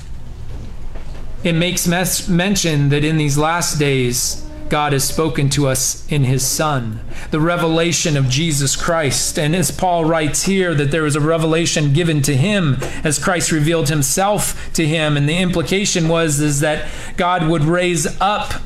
It 1.44 1.54
makes 1.54 1.88
mention 1.88 2.90
that 2.90 3.04
in 3.04 3.18
these 3.18 3.38
last 3.38 3.78
days, 3.78 4.47
God 4.70 4.94
has 4.94 5.04
spoken 5.04 5.50
to 5.50 5.68
us 5.68 6.10
in 6.12 6.24
his 6.24 6.46
Son, 6.46 7.00
the 7.32 7.40
revelation 7.40 8.18
of 8.18 8.30
Jesus 8.30 8.76
Christ. 8.76 9.38
And 9.40 9.56
as 9.56 9.72
Paul 9.72 10.06
writes 10.06 10.44
here, 10.44 10.74
that 10.76 10.92
there 10.92 11.04
was 11.04 11.16
a 11.16 11.22
revelation 11.22 11.94
given 11.94 12.22
to 12.24 12.36
him 12.36 12.78
as 13.04 13.24
Christ 13.24 13.52
revealed 13.52 13.90
himself 13.90 14.72
to 14.74 14.86
him. 14.86 15.18
And 15.18 15.28
the 15.28 15.38
implication 15.38 16.08
was 16.08 16.40
is 16.40 16.60
that 16.60 16.88
God 17.18 17.48
would 17.48 17.64
raise 17.64 18.08
up 18.20 18.62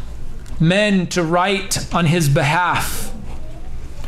men 0.60 1.08
to 1.08 1.24
write 1.24 1.94
on 1.94 2.06
his 2.06 2.30
behalf. 2.30 3.12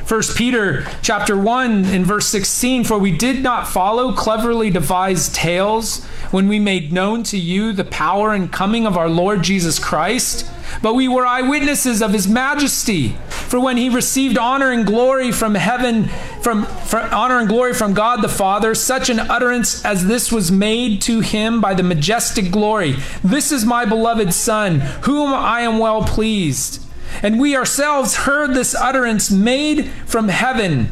1 0.07 0.21
Peter 0.35 0.85
chapter 1.01 1.37
1 1.37 1.85
in 1.85 2.03
verse 2.03 2.27
16 2.27 2.83
for 2.83 2.99
we 2.99 3.15
did 3.15 3.41
not 3.41 3.67
follow 3.67 4.11
cleverly 4.11 4.69
devised 4.69 5.33
tales 5.33 6.03
when 6.29 6.49
we 6.49 6.59
made 6.59 6.91
known 6.91 7.23
to 7.23 7.37
you 7.37 7.71
the 7.71 7.85
power 7.85 8.33
and 8.33 8.51
coming 8.51 8.85
of 8.85 8.97
our 8.97 9.07
Lord 9.07 9.43
Jesus 9.43 9.79
Christ 9.79 10.45
but 10.81 10.93
we 10.93 11.07
were 11.07 11.25
eyewitnesses 11.25 12.01
of 12.01 12.13
his 12.13 12.27
majesty. 12.27 13.15
For 13.29 13.59
when 13.59 13.77
he 13.77 13.89
received 13.89 14.37
honor 14.37 14.71
and 14.71 14.85
glory 14.85 15.31
from 15.31 15.55
heaven 15.55 16.09
from, 16.41 16.65
from 16.65 17.13
honor 17.13 17.39
and 17.39 17.47
glory 17.47 17.73
from 17.73 17.93
God 17.93 18.21
the 18.21 18.29
Father 18.29 18.75
such 18.75 19.09
an 19.09 19.19
utterance 19.19 19.83
as 19.85 20.07
this 20.07 20.31
was 20.31 20.51
made 20.51 21.01
to 21.03 21.21
him 21.21 21.61
by 21.61 21.73
the 21.73 21.83
majestic 21.83 22.51
glory. 22.51 22.95
This 23.23 23.51
is 23.51 23.65
my 23.65 23.85
beloved 23.85 24.33
son 24.33 24.79
whom 25.03 25.33
I 25.33 25.61
am 25.61 25.79
well 25.79 26.03
pleased. 26.03 26.81
And 27.21 27.39
we 27.39 27.55
ourselves 27.55 28.15
heard 28.15 28.53
this 28.53 28.75
utterance 28.75 29.29
made 29.31 29.89
from 30.05 30.29
heaven 30.29 30.85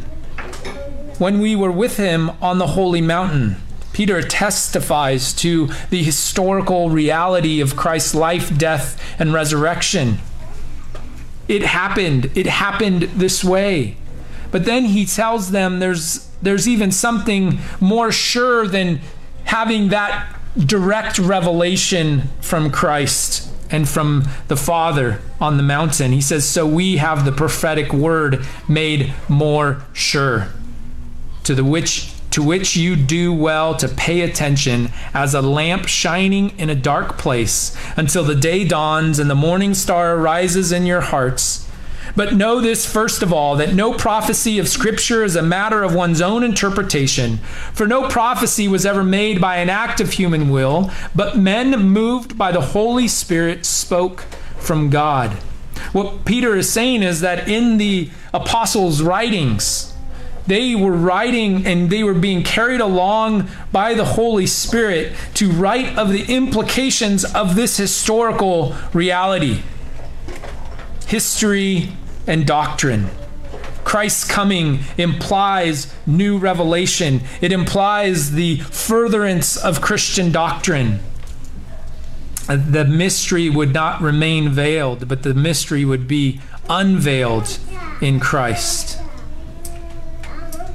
when 1.18 1.40
we 1.40 1.56
were 1.56 1.72
with 1.72 1.98
him 1.98 2.32
on 2.42 2.58
the 2.58 2.68
holy 2.68 3.02
mountain. 3.02 3.58
Peter 4.02 4.24
testifies 4.24 5.32
to 5.32 5.70
the 5.92 6.02
historical 6.02 6.90
reality 6.90 7.62
of 7.62 7.76
Christ's 7.76 8.16
life, 8.16 8.58
death, 8.58 9.00
and 9.20 9.32
resurrection. 9.32 10.18
It 11.48 11.62
happened. 11.62 12.32
It 12.34 12.48
happened 12.48 13.04
this 13.04 13.44
way. 13.44 13.98
But 14.50 14.66
then 14.66 14.86
he 14.86 15.06
tells 15.06 15.52
them 15.52 15.78
there's 15.78 16.28
there's 16.42 16.68
even 16.68 16.92
something 16.92 17.60
more 17.80 18.12
sure 18.12 18.68
than 18.68 19.02
having 19.44 19.90
that 19.90 20.36
direct 20.58 21.20
revelation 21.20 22.24
from 22.42 22.72
Christ 22.72 23.54
and 23.70 23.88
from 23.88 24.28
the 24.48 24.58
Father 24.58 25.22
on 25.40 25.58
the 25.58 25.64
mountain. 25.64 26.12
He 26.12 26.22
says, 26.22 26.44
So 26.44 26.66
we 26.66 26.98
have 26.98 27.24
the 27.24 27.32
prophetic 27.32 27.94
word 27.94 28.44
made 28.68 29.14
more 29.30 29.84
sure, 29.94 30.48
to 31.44 31.54
the 31.54 31.64
which 31.64 32.11
to 32.32 32.42
which 32.42 32.76
you 32.76 32.96
do 32.96 33.34
well 33.34 33.76
to 33.76 33.88
pay 33.88 34.22
attention 34.22 34.90
as 35.14 35.34
a 35.34 35.42
lamp 35.42 35.88
shining 35.88 36.58
in 36.58 36.70
a 36.70 36.76
dark 36.76 37.18
place 37.18 37.76
until 37.96 38.24
the 38.24 38.36
day 38.36 38.66
dawns 38.66 39.20
and 39.20 39.30
the 39.30 39.36
morning 39.36 39.74
star 39.74 40.18
rises 40.18 40.72
in 40.72 40.86
your 40.86 41.02
hearts. 41.02 41.68
But 42.16 42.34
know 42.34 42.60
this 42.60 42.92
first 42.92 43.22
of 43.22 43.32
all 43.32 43.56
that 43.58 43.74
no 43.74 43.94
prophecy 43.94 44.60
of 44.60 44.68
Scripture 44.68 45.24
is 45.24 45.36
a 45.36 45.42
matter 45.42 45.84
of 45.84 45.96
one's 45.96 46.22
own 46.22 46.44
interpretation. 46.44 47.38
For 47.74 47.88
no 47.88 48.10
prophecy 48.10 48.68
was 48.68 48.86
ever 48.86 49.04
made 49.04 49.40
by 49.40 49.58
an 49.58 49.70
act 49.70 50.02
of 50.02 50.14
human 50.14 50.50
will, 50.50 50.92
but 51.16 51.38
men 51.38 51.72
moved 51.82 52.38
by 52.38 52.52
the 52.52 52.62
Holy 52.62 53.08
Spirit 53.08 53.66
spoke 53.66 54.22
from 54.58 54.90
God. 54.90 55.32
What 55.94 56.26
Peter 56.26 56.56
is 56.56 56.72
saying 56.72 57.04
is 57.04 57.22
that 57.22 57.48
in 57.48 57.78
the 57.78 58.10
apostles' 58.34 59.02
writings, 59.02 59.91
they 60.48 60.76
were 60.76 60.92
writing 60.92 61.66
and 61.66 61.90
they 61.90 62.04
were 62.04 62.14
being 62.14 62.44
carried 62.44 62.82
along 62.82 63.50
by 63.72 63.94
the 63.94 64.06
Holy 64.06 64.48
Spirit 64.48 65.14
to 65.36 65.52
write 65.52 65.98
of 65.98 66.10
the 66.10 66.24
implications 66.34 67.24
of 67.24 67.56
this 67.56 67.78
historical 67.78 68.76
reality. 68.94 69.62
History 71.08 71.90
and 72.28 72.46
doctrine. 72.46 73.10
Christ's 73.84 74.24
coming 74.24 74.80
implies 74.98 75.94
new 76.06 76.38
revelation, 76.38 77.22
it 77.42 77.52
implies 77.52 78.32
the 78.32 78.58
furtherance 78.58 79.58
of 79.58 79.82
Christian 79.82 80.32
doctrine. 80.32 81.00
The 82.48 82.86
mystery 82.86 83.50
would 83.50 83.74
not 83.74 84.02
remain 84.02 84.50
veiled, 84.50 85.08
but 85.08 85.24
the 85.24 85.34
mystery 85.34 85.84
would 85.86 86.08
be 86.08 86.40
unveiled 86.70 87.60
in 88.02 88.20
Christ. 88.20 89.01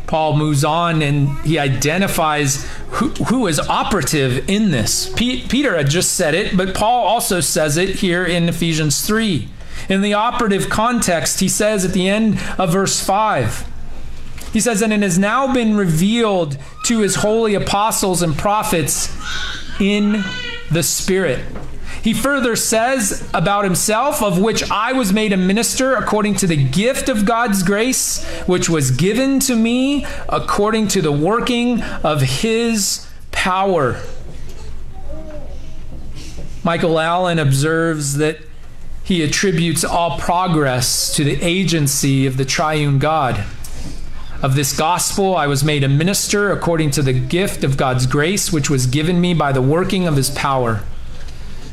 Paul 0.07 0.37
moves 0.37 0.65
on 0.65 1.03
and 1.03 1.37
he 1.41 1.59
identifies 1.59 2.65
who, 2.91 3.09
who 3.25 3.47
is 3.47 3.59
operative 3.59 4.49
in 4.49 4.71
this. 4.71 5.13
P- 5.15 5.47
Peter 5.49 5.77
had 5.77 5.91
just 5.91 6.13
said 6.13 6.35
it, 6.35 6.57
but 6.57 6.75
Paul 6.75 7.05
also 7.07 7.41
says 7.41 7.77
it 7.77 7.97
here 7.97 8.25
in 8.25 8.49
Ephesians 8.49 9.07
3. 9.07 9.49
In 9.89 10.01
the 10.01 10.15
operative 10.15 10.69
context, 10.69 11.41
he 11.41 11.49
says 11.49 11.85
at 11.85 11.93
the 11.93 12.09
end 12.09 12.39
of 12.59 12.73
verse 12.73 13.05
5, 13.05 13.73
he 14.53 14.61
says, 14.61 14.81
And 14.81 14.93
it 14.93 15.03
has 15.03 15.19
now 15.19 15.53
been 15.53 15.77
revealed 15.77 16.57
to 16.85 17.01
his 17.01 17.17
holy 17.17 17.55
apostles 17.55 18.23
and 18.23 18.37
prophets 18.37 19.15
in 19.81 20.25
the 20.71 20.83
Spirit. 20.83 21.45
He 22.07 22.15
further 22.15 22.55
says 22.55 23.29
about 23.35 23.65
himself, 23.65 24.23
of 24.23 24.39
which 24.39 24.71
I 24.71 24.93
was 24.93 25.13
made 25.13 25.33
a 25.33 25.37
minister 25.37 25.97
according 25.97 26.37
to 26.37 26.47
the 26.47 26.57
gift 26.57 27.09
of 27.09 27.25
God's 27.25 27.65
grace, 27.65 28.25
which 28.47 28.69
was 28.69 28.93
given 28.93 29.41
to 29.41 29.57
me 29.57 30.07
according 30.29 30.87
to 30.87 31.03
the 31.03 31.11
working 31.11 31.83
of 31.83 32.21
his 32.23 33.11
power. 33.33 34.01
Michael 36.63 37.01
Allen 37.01 37.41
observes 37.41 38.19
that 38.19 38.39
he 39.03 39.25
attributes 39.25 39.85
all 39.85 40.17
progress 40.17 41.13
to 41.17 41.25
the 41.25 41.43
agency 41.43 42.25
of 42.25 42.37
the 42.37 42.45
triune 42.45 43.01
God. 43.01 43.45
Of 44.45 44.55
this 44.55 44.77
gospel, 44.77 45.37
I 45.37 45.49
was 45.49 45.65
made 45.65 45.83
a 45.83 45.89
minister 45.89 46.53
according 46.53 46.93
to 46.93 47.03
the 47.03 47.19
gift 47.19 47.65
of 47.65 47.77
God's 47.77 48.07
grace, 48.07 48.53
which 48.53 48.71
was 48.71 48.87
given 48.87 49.21
me 49.21 49.35
by 49.35 49.51
the 49.51 49.61
working 49.61 50.07
of 50.07 50.15
his 50.15 50.31
power. 50.31 50.85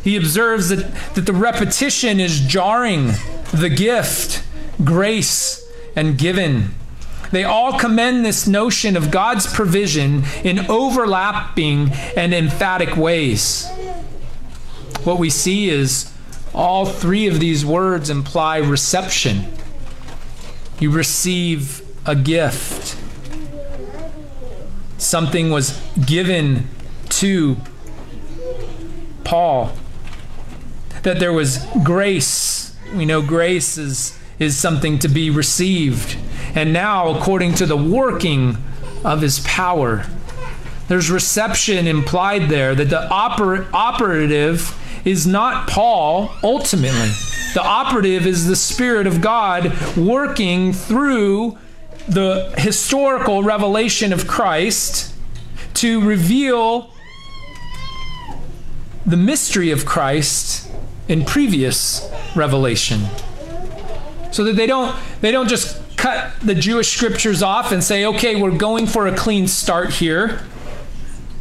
He 0.03 0.17
observes 0.17 0.69
that, 0.69 0.93
that 1.15 1.25
the 1.25 1.33
repetition 1.33 2.19
is 2.19 2.41
jarring 2.41 3.13
the 3.53 3.69
gift, 3.69 4.43
grace, 4.83 5.65
and 5.95 6.17
given. 6.17 6.75
They 7.31 7.43
all 7.43 7.79
commend 7.79 8.25
this 8.25 8.45
notion 8.45 8.95
of 8.97 9.09
God's 9.09 9.51
provision 9.51 10.23
in 10.43 10.69
overlapping 10.69 11.91
and 12.15 12.33
emphatic 12.33 12.95
ways. 12.95 13.67
What 15.03 15.19
we 15.19 15.29
see 15.29 15.69
is 15.69 16.11
all 16.53 16.85
three 16.85 17.27
of 17.27 17.39
these 17.39 17.65
words 17.65 18.09
imply 18.09 18.57
reception. 18.57 19.51
You 20.79 20.91
receive 20.91 21.81
a 22.05 22.15
gift. 22.15 22.97
Something 24.97 25.49
was 25.49 25.79
given 26.05 26.67
to 27.09 27.57
Paul. 29.23 29.73
That 31.03 31.19
there 31.19 31.33
was 31.33 31.65
grace. 31.83 32.75
We 32.95 33.05
know 33.05 33.21
grace 33.21 33.77
is, 33.77 34.17
is 34.39 34.57
something 34.57 34.99
to 34.99 35.07
be 35.07 35.29
received. 35.29 36.17
And 36.55 36.73
now, 36.73 37.09
according 37.09 37.55
to 37.55 37.65
the 37.65 37.77
working 37.77 38.57
of 39.03 39.21
his 39.21 39.39
power, 39.41 40.05
there's 40.87 41.09
reception 41.09 41.87
implied 41.87 42.49
there, 42.49 42.75
that 42.75 42.89
the 42.89 43.07
oper- 43.09 43.67
operative 43.73 44.77
is 45.05 45.25
not 45.25 45.67
Paul 45.67 46.31
ultimately. 46.43 47.11
The 47.53 47.61
operative 47.63 48.25
is 48.25 48.47
the 48.47 48.55
Spirit 48.55 49.07
of 49.07 49.21
God 49.21 49.73
working 49.95 50.73
through 50.73 51.57
the 52.07 52.53
historical 52.57 53.43
revelation 53.43 54.11
of 54.11 54.27
Christ 54.27 55.13
to 55.75 56.01
reveal 56.01 56.91
the 59.05 59.17
mystery 59.17 59.71
of 59.71 59.85
Christ 59.85 60.69
in 61.07 61.25
previous 61.25 62.09
revelation. 62.35 63.01
So 64.31 64.43
that 64.45 64.55
they 64.55 64.67
don't 64.67 64.95
they 65.21 65.31
don't 65.31 65.47
just 65.49 65.79
cut 65.97 66.31
the 66.41 66.55
Jewish 66.55 66.95
scriptures 66.95 67.43
off 67.43 67.71
and 67.71 67.83
say, 67.83 68.05
"Okay, 68.05 68.35
we're 68.35 68.51
going 68.51 68.87
for 68.87 69.07
a 69.07 69.15
clean 69.15 69.47
start 69.47 69.93
here." 69.95 70.41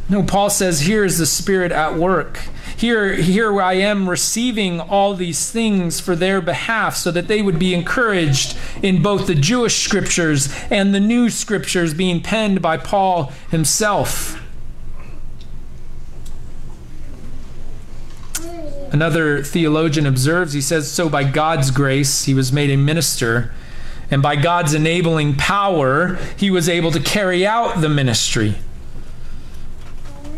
No, 0.09 0.21
Paul 0.21 0.49
says, 0.49 0.81
"Here 0.81 1.03
is 1.03 1.17
the 1.17 1.25
Spirit 1.25 1.71
at 1.71 1.97
work." 1.97 2.39
Here, 2.75 3.13
here 3.13 3.61
I 3.61 3.73
am 3.73 4.09
receiving 4.09 4.81
all 4.81 5.13
these 5.13 5.49
things 5.49 6.01
for 6.01 6.15
their 6.15 6.41
behalf 6.41 6.97
so 6.97 7.11
that 7.11 7.29
they 7.29 7.41
would 7.41 7.57
be 7.57 7.73
encouraged 7.73 8.57
in 8.81 9.01
both 9.01 9.27
the 9.27 9.35
Jewish 9.35 9.81
scriptures 9.81 10.53
and 10.69 10.93
the 10.93 10.99
new 10.99 11.29
scriptures 11.29 11.93
being 11.93 12.19
penned 12.19 12.61
by 12.61 12.75
Paul 12.75 13.31
himself. 13.49 14.42
Another 18.93 19.43
theologian 19.43 20.05
observes, 20.05 20.53
he 20.53 20.61
says, 20.61 20.89
So 20.89 21.09
by 21.09 21.23
God's 21.23 21.71
grace, 21.71 22.25
he 22.25 22.35
was 22.35 22.53
made 22.53 22.69
a 22.69 22.77
minister, 22.77 23.51
and 24.11 24.21
by 24.21 24.35
God's 24.35 24.75
enabling 24.75 25.35
power, 25.35 26.19
he 26.37 26.51
was 26.51 26.69
able 26.69 26.91
to 26.91 26.99
carry 26.99 27.43
out 27.43 27.81
the 27.81 27.89
ministry. 27.89 28.55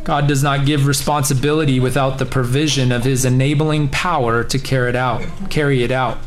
God 0.06 0.28
does 0.28 0.42
not 0.42 0.66
give 0.66 0.88
responsibility 0.88 1.82
without 1.82 2.18
the 2.18 2.26
provision 2.26 2.94
of 2.94 3.04
his 3.04 3.26
enabling 3.26 3.90
power 3.90 4.42
to 4.46 4.58
carry 4.58 4.90
it 4.90 4.96
out. 4.96 5.26
Carry 5.50 5.84
it 5.84 5.92
out. 5.92 6.20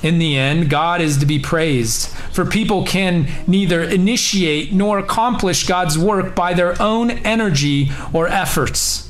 In 0.00 0.20
the 0.20 0.36
end, 0.36 0.70
God 0.70 1.00
is 1.00 1.18
to 1.18 1.26
be 1.26 1.40
praised, 1.40 2.10
for 2.30 2.44
people 2.44 2.84
can 2.84 3.26
neither 3.48 3.82
initiate 3.82 4.72
nor 4.72 5.00
accomplish 5.00 5.66
God's 5.66 5.98
work 5.98 6.36
by 6.36 6.54
their 6.54 6.80
own 6.80 7.10
energy 7.10 7.90
or 8.12 8.28
efforts. 8.28 9.07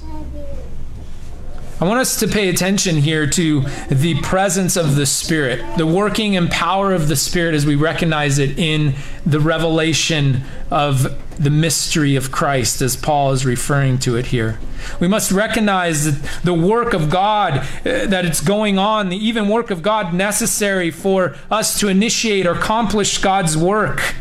I 1.80 1.84
want 1.84 2.00
us 2.00 2.18
to 2.18 2.26
pay 2.26 2.48
attention 2.48 2.96
here 2.96 3.24
to 3.28 3.60
the 3.88 4.20
presence 4.20 4.76
of 4.76 4.96
the 4.96 5.06
Spirit, 5.06 5.64
the 5.76 5.86
working 5.86 6.36
and 6.36 6.50
power 6.50 6.92
of 6.92 7.06
the 7.06 7.14
Spirit 7.14 7.54
as 7.54 7.64
we 7.64 7.76
recognize 7.76 8.40
it 8.40 8.58
in 8.58 8.94
the 9.24 9.38
revelation 9.38 10.42
of 10.72 11.16
the 11.38 11.50
mystery 11.50 12.16
of 12.16 12.32
Christ, 12.32 12.82
as 12.82 12.96
Paul 12.96 13.30
is 13.30 13.46
referring 13.46 13.98
to 14.00 14.16
it 14.16 14.26
here. 14.26 14.58
We 14.98 15.06
must 15.06 15.30
recognize 15.30 16.04
that 16.06 16.40
the 16.42 16.52
work 16.52 16.94
of 16.94 17.10
God, 17.10 17.58
uh, 17.58 18.06
that 18.06 18.24
it's 18.24 18.40
going 18.40 18.76
on, 18.76 19.08
the 19.08 19.16
even 19.16 19.48
work 19.48 19.70
of 19.70 19.80
God 19.80 20.12
necessary 20.12 20.90
for 20.90 21.36
us 21.48 21.78
to 21.78 21.86
initiate 21.86 22.44
or 22.44 22.54
accomplish 22.54 23.18
God's 23.18 23.56
work. 23.56 24.16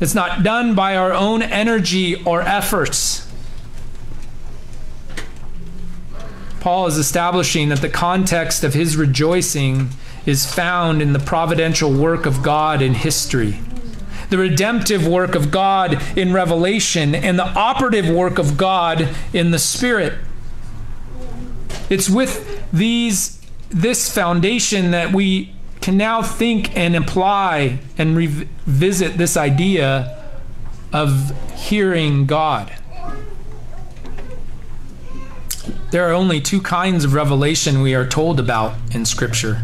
It's 0.00 0.14
not 0.14 0.42
done 0.42 0.74
by 0.74 0.96
our 0.96 1.12
own 1.12 1.40
energy 1.40 2.20
or 2.24 2.42
efforts. 2.42 3.25
Paul 6.60 6.86
is 6.86 6.98
establishing 6.98 7.68
that 7.68 7.80
the 7.80 7.88
context 7.88 8.64
of 8.64 8.74
his 8.74 8.96
rejoicing 8.96 9.90
is 10.24 10.52
found 10.52 11.00
in 11.00 11.12
the 11.12 11.18
providential 11.18 11.92
work 11.92 12.26
of 12.26 12.42
God 12.42 12.82
in 12.82 12.94
history, 12.94 13.60
the 14.30 14.38
redemptive 14.38 15.06
work 15.06 15.34
of 15.34 15.50
God 15.50 16.02
in 16.16 16.32
Revelation, 16.32 17.14
and 17.14 17.38
the 17.38 17.46
operative 17.46 18.08
work 18.08 18.38
of 18.38 18.56
God 18.56 19.08
in 19.32 19.52
the 19.52 19.58
Spirit. 19.58 20.14
It's 21.88 22.10
with 22.10 22.64
these 22.72 23.36
this 23.68 24.12
foundation 24.12 24.92
that 24.92 25.12
we 25.12 25.52
can 25.80 25.96
now 25.96 26.22
think 26.22 26.76
and 26.76 26.96
apply 26.96 27.78
and 27.98 28.16
revisit 28.16 29.18
this 29.18 29.36
idea 29.36 30.24
of 30.92 31.32
hearing 31.56 32.26
God. 32.26 32.72
There 35.90 36.08
are 36.08 36.12
only 36.12 36.40
two 36.40 36.60
kinds 36.60 37.04
of 37.04 37.14
revelation 37.14 37.80
we 37.80 37.94
are 37.94 38.06
told 38.06 38.40
about 38.40 38.74
in 38.92 39.04
Scripture. 39.04 39.62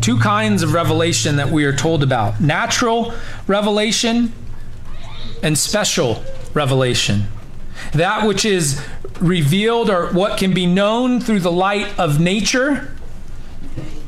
Two 0.00 0.18
kinds 0.18 0.62
of 0.62 0.72
revelation 0.72 1.36
that 1.36 1.50
we 1.50 1.64
are 1.64 1.74
told 1.74 2.02
about 2.02 2.40
natural 2.40 3.12
revelation 3.46 4.32
and 5.42 5.58
special 5.58 6.22
revelation. 6.54 7.24
That 7.92 8.26
which 8.26 8.44
is 8.44 8.80
revealed 9.20 9.90
or 9.90 10.12
what 10.12 10.38
can 10.38 10.54
be 10.54 10.66
known 10.66 11.20
through 11.20 11.40
the 11.40 11.52
light 11.52 11.98
of 11.98 12.20
nature, 12.20 12.96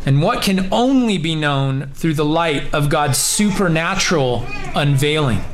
and 0.07 0.22
what 0.22 0.42
can 0.42 0.68
only 0.72 1.18
be 1.18 1.35
known 1.35 1.88
through 1.94 2.14
the 2.14 2.24
light 2.24 2.72
of 2.72 2.88
God's 2.88 3.18
supernatural 3.18 4.46
unveiling 4.74 5.44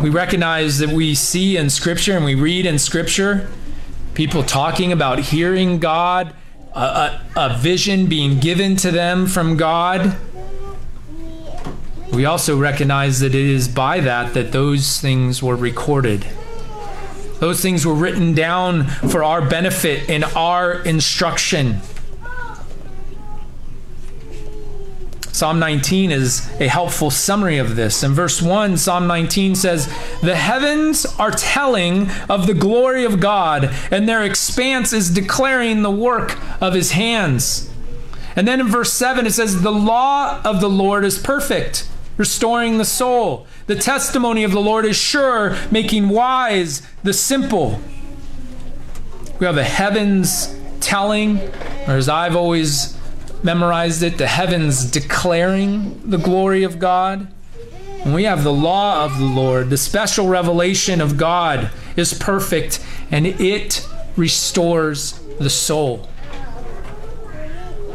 we 0.00 0.10
recognize 0.10 0.78
that 0.78 0.90
we 0.90 1.14
see 1.14 1.56
in 1.56 1.70
Scripture 1.70 2.14
and 2.14 2.24
we 2.24 2.36
read 2.36 2.66
in 2.66 2.78
Scripture 2.78 3.48
people 4.14 4.44
talking 4.44 4.92
about 4.92 5.18
hearing 5.18 5.78
God, 5.78 6.34
a, 6.72 6.78
a, 6.78 7.22
a, 7.36 7.58
vision 7.58 8.06
being 8.06 8.38
given 8.38 8.76
to 8.76 8.90
them 8.90 9.26
from 9.26 9.56
God. 9.56 10.16
We 12.12 12.24
also 12.24 12.56
recognize 12.56 13.20
that 13.20 13.34
it 13.34 13.46
is 13.46 13.66
by 13.68 14.00
that 14.00 14.34
that 14.34 14.52
those 14.52 15.00
things 15.00 15.42
were 15.42 15.56
recorded. 15.56 16.24
Those 17.40 17.60
things 17.60 17.84
were 17.84 17.94
written 17.94 18.34
down 18.34 18.86
for 18.86 19.22
our 19.24 19.48
benefit 19.48 20.08
and 20.08 20.24
our 20.24 20.74
instruction. 20.82 21.80
Psalm 25.38 25.60
19 25.60 26.10
is 26.10 26.50
a 26.58 26.66
helpful 26.66 27.12
summary 27.12 27.58
of 27.58 27.76
this. 27.76 28.02
In 28.02 28.12
verse 28.12 28.42
1, 28.42 28.76
Psalm 28.76 29.06
19 29.06 29.54
says, 29.54 29.86
The 30.20 30.34
heavens 30.34 31.06
are 31.16 31.30
telling 31.30 32.10
of 32.28 32.48
the 32.48 32.54
glory 32.54 33.04
of 33.04 33.20
God, 33.20 33.72
and 33.92 34.08
their 34.08 34.24
expanse 34.24 34.92
is 34.92 35.08
declaring 35.08 35.82
the 35.82 35.92
work 35.92 36.36
of 36.60 36.74
his 36.74 36.90
hands. 36.90 37.70
And 38.34 38.48
then 38.48 38.58
in 38.58 38.66
verse 38.66 38.92
7, 38.92 39.28
it 39.28 39.30
says, 39.32 39.62
The 39.62 39.70
law 39.70 40.42
of 40.42 40.60
the 40.60 40.68
Lord 40.68 41.04
is 41.04 41.20
perfect, 41.20 41.88
restoring 42.16 42.78
the 42.78 42.84
soul. 42.84 43.46
The 43.68 43.76
testimony 43.76 44.42
of 44.42 44.50
the 44.50 44.60
Lord 44.60 44.84
is 44.84 44.96
sure, 44.96 45.56
making 45.70 46.08
wise 46.08 46.82
the 47.04 47.12
simple. 47.12 47.80
We 49.38 49.46
have 49.46 49.54
the 49.54 49.62
heavens 49.62 50.52
telling, 50.80 51.38
or 51.86 51.94
as 51.94 52.08
I've 52.08 52.34
always 52.34 52.97
memorized 53.42 54.02
it, 54.02 54.18
the 54.18 54.26
heavens 54.26 54.84
declaring 54.90 56.00
the 56.08 56.18
glory 56.18 56.64
of 56.64 56.78
God. 56.78 57.28
And 58.04 58.14
we 58.14 58.24
have 58.24 58.44
the 58.44 58.52
law 58.52 59.04
of 59.04 59.18
the 59.18 59.24
Lord, 59.24 59.70
the 59.70 59.76
special 59.76 60.28
revelation 60.28 61.00
of 61.00 61.16
God 61.16 61.70
is 61.96 62.14
perfect 62.14 62.84
and 63.10 63.26
it 63.26 63.86
restores 64.16 65.20
the 65.38 65.50
soul. 65.50 66.08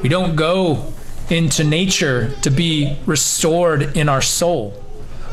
We 0.01 0.10
don't 0.10 0.36
go 0.36 0.93
into 1.29 1.63
nature 1.63 2.32
to 2.41 2.49
be 2.49 2.97
restored 3.06 3.95
in 3.95 4.10
our 4.10 4.21
soul. 4.21 4.84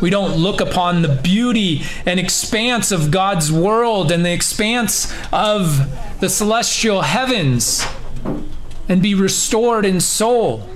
We 0.01 0.09
don't 0.09 0.37
look 0.37 0.61
upon 0.61 1.03
the 1.03 1.15
beauty 1.23 1.83
and 2.07 2.19
expanse 2.19 2.91
of 2.91 3.11
God's 3.11 3.53
world 3.53 4.11
and 4.11 4.25
the 4.25 4.33
expanse 4.33 5.13
of 5.33 6.21
the 6.21 6.29
celestial 6.29 7.03
heavens 7.03 7.85
and 8.89 9.03
be 9.03 9.15
restored 9.15 9.85
in 9.85 10.01
soul. 10.01 10.69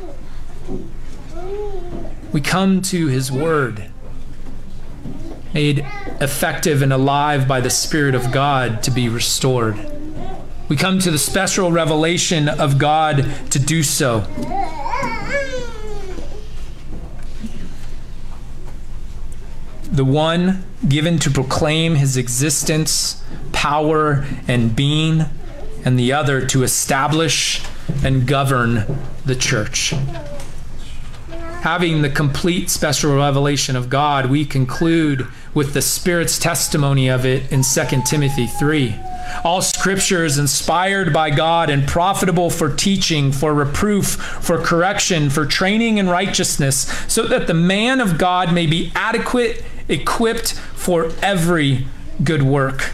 We 2.33 2.41
come 2.41 2.83
to 2.83 3.07
His 3.07 3.31
Word, 3.31 3.91
made 5.53 5.87
effective 6.21 6.83
and 6.83 6.93
alive 6.93 7.47
by 7.47 7.61
the 7.61 7.71
Spirit 7.71 8.15
of 8.15 8.33
God 8.33 8.83
to 8.83 8.91
be 8.91 9.09
restored. 9.09 9.79
We 10.69 10.77
come 10.77 10.99
to 11.01 11.11
the 11.11 11.19
special 11.19 11.71
revelation 11.71 12.49
of 12.49 12.79
God 12.79 13.27
to 13.51 13.59
do 13.59 13.83
so. 13.83 14.21
The 19.93 20.05
one 20.05 20.65
given 20.89 21.19
to 21.21 21.31
proclaim 21.31 21.95
his 21.95 22.17
existence, 22.17 23.23
power, 23.53 24.27
and 24.49 24.75
being, 24.75 25.27
and 25.85 25.99
the 25.99 26.13
other 26.13 26.45
to 26.47 26.63
establish 26.65 27.63
and 28.05 28.27
govern 28.27 28.85
the 29.25 29.35
church. 29.35 29.95
Having 31.63 32.03
the 32.03 32.11
complete 32.11 32.69
special 32.69 33.17
revelation 33.17 33.75
of 33.75 33.89
God, 33.89 34.27
we 34.27 34.45
conclude 34.45 35.27
with 35.55 35.73
the 35.73 35.81
Spirit's 35.81 36.39
testimony 36.39 37.09
of 37.09 37.25
it 37.25 37.51
in 37.51 37.63
2 37.63 38.03
Timothy 38.05 38.47
3. 38.47 38.95
All 39.43 39.63
scripture 39.63 40.25
is 40.25 40.39
inspired 40.39 41.13
by 41.13 41.31
God 41.31 41.71
and 41.71 41.89
profitable 41.89 42.51
for 42.51 42.75
teaching, 42.75 43.33
for 43.33 43.55
reproof, 43.55 44.09
for 44.09 44.59
correction, 44.59 45.31
for 45.31 45.47
training 45.47 45.99
in 45.99 46.09
righteousness, 46.09 46.87
so 47.09 47.27
that 47.29 47.47
the 47.47 47.55
man 47.55 48.01
of 48.01 48.19
God 48.19 48.53
may 48.53 48.67
be 48.67 48.93
adequate, 48.95 49.65
equipped 49.89 50.53
for 50.53 51.13
every 51.23 51.87
good 52.23 52.43
work. 52.43 52.94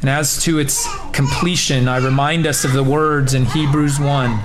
And 0.00 0.08
as 0.08 0.42
to 0.44 0.58
its 0.58 0.86
completion, 1.12 1.88
I 1.88 1.96
remind 1.96 2.46
us 2.46 2.64
of 2.64 2.72
the 2.72 2.84
words 2.84 3.34
in 3.34 3.46
Hebrews 3.46 3.98
1 3.98 4.40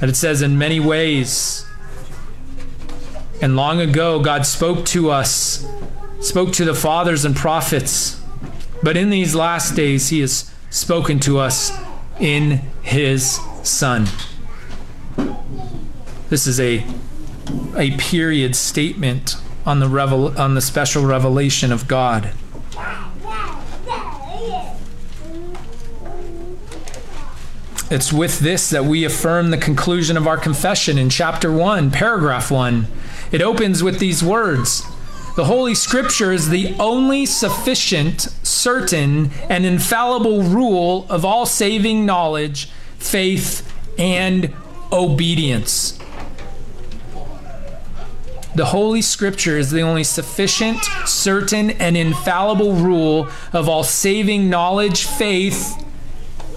that 0.00 0.08
it 0.08 0.16
says, 0.16 0.40
In 0.40 0.56
many 0.56 0.80
ways, 0.80 1.66
and 3.42 3.54
long 3.56 3.80
ago, 3.80 4.20
God 4.20 4.46
spoke 4.46 4.86
to 4.86 5.10
us, 5.10 5.66
spoke 6.20 6.52
to 6.54 6.64
the 6.64 6.74
fathers 6.74 7.24
and 7.24 7.36
prophets, 7.36 8.20
but 8.82 8.96
in 8.96 9.10
these 9.10 9.34
last 9.34 9.76
days, 9.76 10.08
He 10.08 10.20
has 10.20 10.52
spoken 10.70 11.20
to 11.20 11.38
us 11.38 11.72
in 12.18 12.62
His 12.82 13.40
Son. 13.62 14.06
This 16.30 16.46
is 16.46 16.58
a, 16.58 16.86
a 17.76 17.96
period 17.98 18.56
statement 18.56 19.36
on 19.66 19.80
the, 19.80 19.88
revel, 19.88 20.36
on 20.40 20.54
the 20.54 20.60
special 20.60 21.04
revelation 21.04 21.70
of 21.70 21.86
God. 21.86 22.32
It's 27.92 28.10
with 28.10 28.38
this 28.38 28.70
that 28.70 28.86
we 28.86 29.04
affirm 29.04 29.50
the 29.50 29.58
conclusion 29.58 30.16
of 30.16 30.26
our 30.26 30.38
confession 30.38 30.96
in 30.96 31.10
chapter 31.10 31.52
1, 31.52 31.90
paragraph 31.90 32.50
1. 32.50 32.86
It 33.32 33.42
opens 33.42 33.82
with 33.82 33.98
these 33.98 34.24
words 34.24 34.82
The 35.36 35.44
Holy 35.44 35.74
Scripture 35.74 36.32
is 36.32 36.48
the 36.48 36.74
only 36.78 37.26
sufficient, 37.26 38.22
certain, 38.42 39.30
and 39.50 39.66
infallible 39.66 40.42
rule 40.42 41.06
of 41.10 41.26
all 41.26 41.44
saving 41.44 42.06
knowledge, 42.06 42.70
faith, 42.96 43.70
and 43.98 44.54
obedience. 44.90 45.98
The 48.54 48.64
Holy 48.64 49.02
Scripture 49.02 49.58
is 49.58 49.70
the 49.70 49.82
only 49.82 50.04
sufficient, 50.04 50.82
certain, 51.04 51.72
and 51.72 51.98
infallible 51.98 52.72
rule 52.72 53.28
of 53.52 53.68
all 53.68 53.84
saving 53.84 54.48
knowledge, 54.48 55.04
faith, 55.04 55.78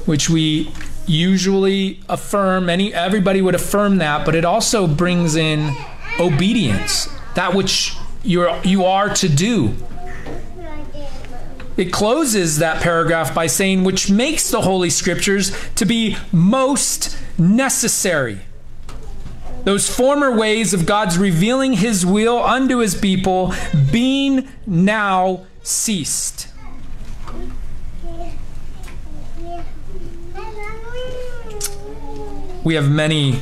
which 0.06 0.30
we 0.30 0.72
usually 1.08 2.00
affirm 2.10 2.70
any 2.70 2.94
everybody 2.94 3.42
would 3.42 3.56
affirm 3.56 3.98
that, 3.98 4.26
but 4.26 4.36
it 4.36 4.46
also 4.46 4.88
brings 4.88 5.36
in 5.36 5.76
obedience, 6.20 7.08
that 7.36 7.54
which 7.54 7.96
you're 8.24 8.56
you 8.64 8.86
are 8.86 9.14
to 9.16 9.30
do. 9.30 9.76
It 11.78 11.92
closes 11.92 12.60
that 12.60 12.82
paragraph 12.82 13.36
by 13.36 13.48
saying, 13.48 13.84
which 13.84 14.10
makes 14.10 14.50
the 14.50 14.62
Holy 14.62 14.90
Scriptures 14.90 15.52
to 15.76 15.86
be 15.86 16.16
most 16.32 17.18
necessary. 17.38 18.40
Those 19.66 19.94
former 19.94 20.32
ways 20.32 20.74
of 20.74 20.86
God's 20.86 21.18
revealing 21.18 21.74
His 21.74 22.06
will 22.06 22.42
unto 22.42 22.78
His 22.78 22.96
people 22.96 23.54
being 23.92 24.48
now 24.66 25.46
ceased. 25.64 26.48
We 32.66 32.74
have 32.74 32.90
many 32.90 33.42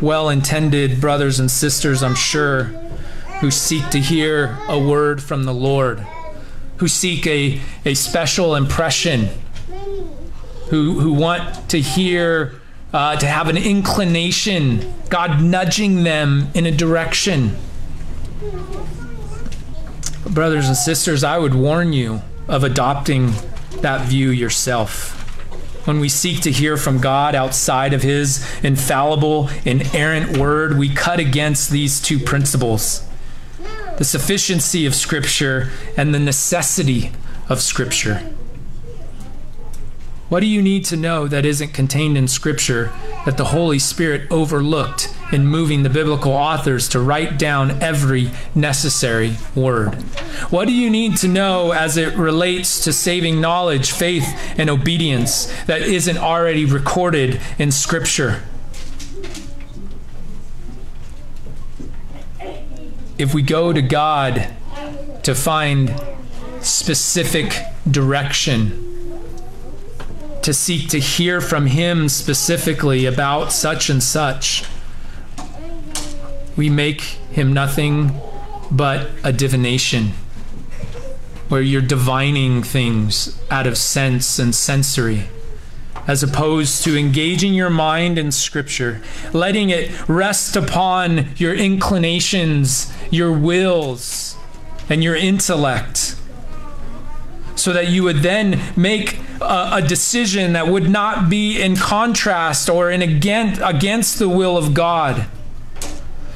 well 0.00 0.30
intended 0.30 0.98
brothers 0.98 1.38
and 1.38 1.50
sisters, 1.50 2.02
I'm 2.02 2.14
sure, 2.14 2.64
who 3.40 3.50
seek 3.50 3.90
to 3.90 4.00
hear 4.00 4.58
a 4.66 4.78
word 4.78 5.22
from 5.22 5.44
the 5.44 5.52
Lord, 5.52 6.00
who 6.78 6.88
seek 6.88 7.26
a, 7.26 7.60
a 7.84 7.92
special 7.92 8.54
impression, 8.54 9.28
who, 10.70 11.00
who 11.00 11.12
want 11.12 11.68
to 11.68 11.80
hear, 11.82 12.54
uh, 12.94 13.16
to 13.16 13.26
have 13.26 13.48
an 13.48 13.58
inclination, 13.58 14.90
God 15.10 15.42
nudging 15.42 16.02
them 16.02 16.48
in 16.54 16.64
a 16.64 16.72
direction. 16.72 17.54
Brothers 20.30 20.66
and 20.66 20.76
sisters, 20.78 21.22
I 21.22 21.36
would 21.36 21.54
warn 21.54 21.92
you 21.92 22.22
of 22.48 22.64
adopting 22.64 23.34
that 23.82 24.06
view 24.06 24.30
yourself 24.30 25.21
when 25.84 26.00
we 26.00 26.08
seek 26.08 26.40
to 26.42 26.50
hear 26.50 26.76
from 26.76 27.00
God 27.00 27.34
outside 27.34 27.92
of 27.92 28.02
His 28.02 28.46
infallible, 28.62 29.48
inerrant 29.64 30.36
word, 30.36 30.78
we 30.78 30.88
cut 30.88 31.18
against 31.18 31.70
these 31.70 32.00
two 32.00 32.18
principles 32.18 33.06
the 33.98 34.04
sufficiency 34.04 34.86
of 34.86 34.94
Scripture 34.94 35.70
and 35.96 36.14
the 36.14 36.18
necessity 36.18 37.12
of 37.48 37.60
Scripture. 37.60 38.34
What 40.32 40.40
do 40.40 40.46
you 40.46 40.62
need 40.62 40.86
to 40.86 40.96
know 40.96 41.28
that 41.28 41.44
isn't 41.44 41.74
contained 41.74 42.16
in 42.16 42.26
Scripture 42.26 42.90
that 43.26 43.36
the 43.36 43.44
Holy 43.44 43.78
Spirit 43.78 44.26
overlooked 44.30 45.14
in 45.30 45.46
moving 45.46 45.82
the 45.82 45.90
biblical 45.90 46.32
authors 46.32 46.88
to 46.88 47.00
write 47.00 47.38
down 47.38 47.82
every 47.82 48.30
necessary 48.54 49.36
word? 49.54 49.92
What 50.48 50.68
do 50.68 50.72
you 50.72 50.88
need 50.88 51.18
to 51.18 51.28
know 51.28 51.72
as 51.72 51.98
it 51.98 52.16
relates 52.16 52.82
to 52.84 52.94
saving 52.94 53.42
knowledge, 53.42 53.90
faith, 53.90 54.24
and 54.56 54.70
obedience 54.70 55.52
that 55.66 55.82
isn't 55.82 56.16
already 56.16 56.64
recorded 56.64 57.38
in 57.58 57.70
Scripture? 57.70 58.42
If 63.18 63.34
we 63.34 63.42
go 63.42 63.74
to 63.74 63.82
God 63.82 64.48
to 65.24 65.34
find 65.34 65.94
specific 66.62 67.52
direction, 67.90 68.91
to 70.42 70.52
seek 70.52 70.88
to 70.88 70.98
hear 70.98 71.40
from 71.40 71.66
Him 71.66 72.08
specifically 72.08 73.06
about 73.06 73.52
such 73.52 73.88
and 73.88 74.02
such. 74.02 74.64
We 76.56 76.68
make 76.68 77.00
Him 77.30 77.52
nothing 77.52 78.20
but 78.70 79.10
a 79.22 79.32
divination, 79.32 80.12
where 81.48 81.60
you're 81.60 81.82
divining 81.82 82.62
things 82.62 83.40
out 83.50 83.66
of 83.66 83.76
sense 83.76 84.38
and 84.38 84.54
sensory, 84.54 85.28
as 86.06 86.22
opposed 86.22 86.82
to 86.84 86.96
engaging 86.98 87.54
your 87.54 87.70
mind 87.70 88.18
in 88.18 88.32
Scripture, 88.32 89.00
letting 89.32 89.70
it 89.70 90.08
rest 90.08 90.56
upon 90.56 91.28
your 91.36 91.54
inclinations, 91.54 92.92
your 93.10 93.32
wills, 93.32 94.36
and 94.88 95.04
your 95.04 95.14
intellect 95.14 96.16
so 97.54 97.72
that 97.72 97.88
you 97.88 98.02
would 98.02 98.18
then 98.18 98.60
make 98.76 99.18
a, 99.44 99.82
decision 99.82 100.52
that 100.54 100.68
would 100.68 100.88
not 100.88 101.28
be 101.28 101.60
in 101.60 101.76
contrast 101.76 102.68
or 102.68 102.90
in 102.90 103.02
against, 103.02 103.60
against 103.64 104.18
the 104.18 104.28
will 104.28 104.56
of 104.56 104.74
God. 104.74 105.26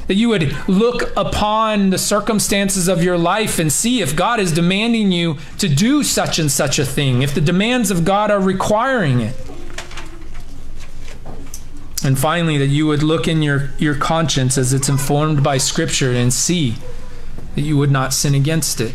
That 0.07 0.15
you 0.15 0.29
would 0.29 0.57
look 0.69 1.13
upon 1.17 1.91
the 1.91 1.99
circumstances 1.99 2.89
of 2.89 3.03
your 3.03 3.19
life 3.19 3.59
and 3.59 3.73
see 3.73 4.01
if 4.01 4.15
God 4.15 4.39
is 4.39 4.53
demanding 4.53 5.11
you 5.11 5.39
to 5.59 5.69
do 5.69 6.03
such 6.03 6.39
and 6.39 6.51
such 6.51 6.79
a 6.79 6.85
thing, 6.85 7.23
if 7.23 7.35
the 7.35 7.41
demands 7.41 7.91
of 7.91 8.05
God 8.05 8.31
are 8.31 8.41
requiring 8.41 9.21
it. 9.21 9.35
And 12.05 12.19
finally, 12.19 12.57
that 12.59 12.69
you 12.69 12.87
would 12.87 13.03
look 13.03 13.27
in 13.27 13.43
your, 13.43 13.71
your 13.79 13.97
conscience 13.97 14.57
as 14.57 14.73
it's 14.73 14.89
informed 14.89 15.43
by 15.43 15.59
Scripture 15.59 16.13
and 16.13 16.33
see 16.33 16.77
that 17.57 17.63
you 17.63 17.77
would 17.77 17.91
not 17.91 18.13
sin 18.13 18.35
against 18.35 18.81
it. 18.81 18.95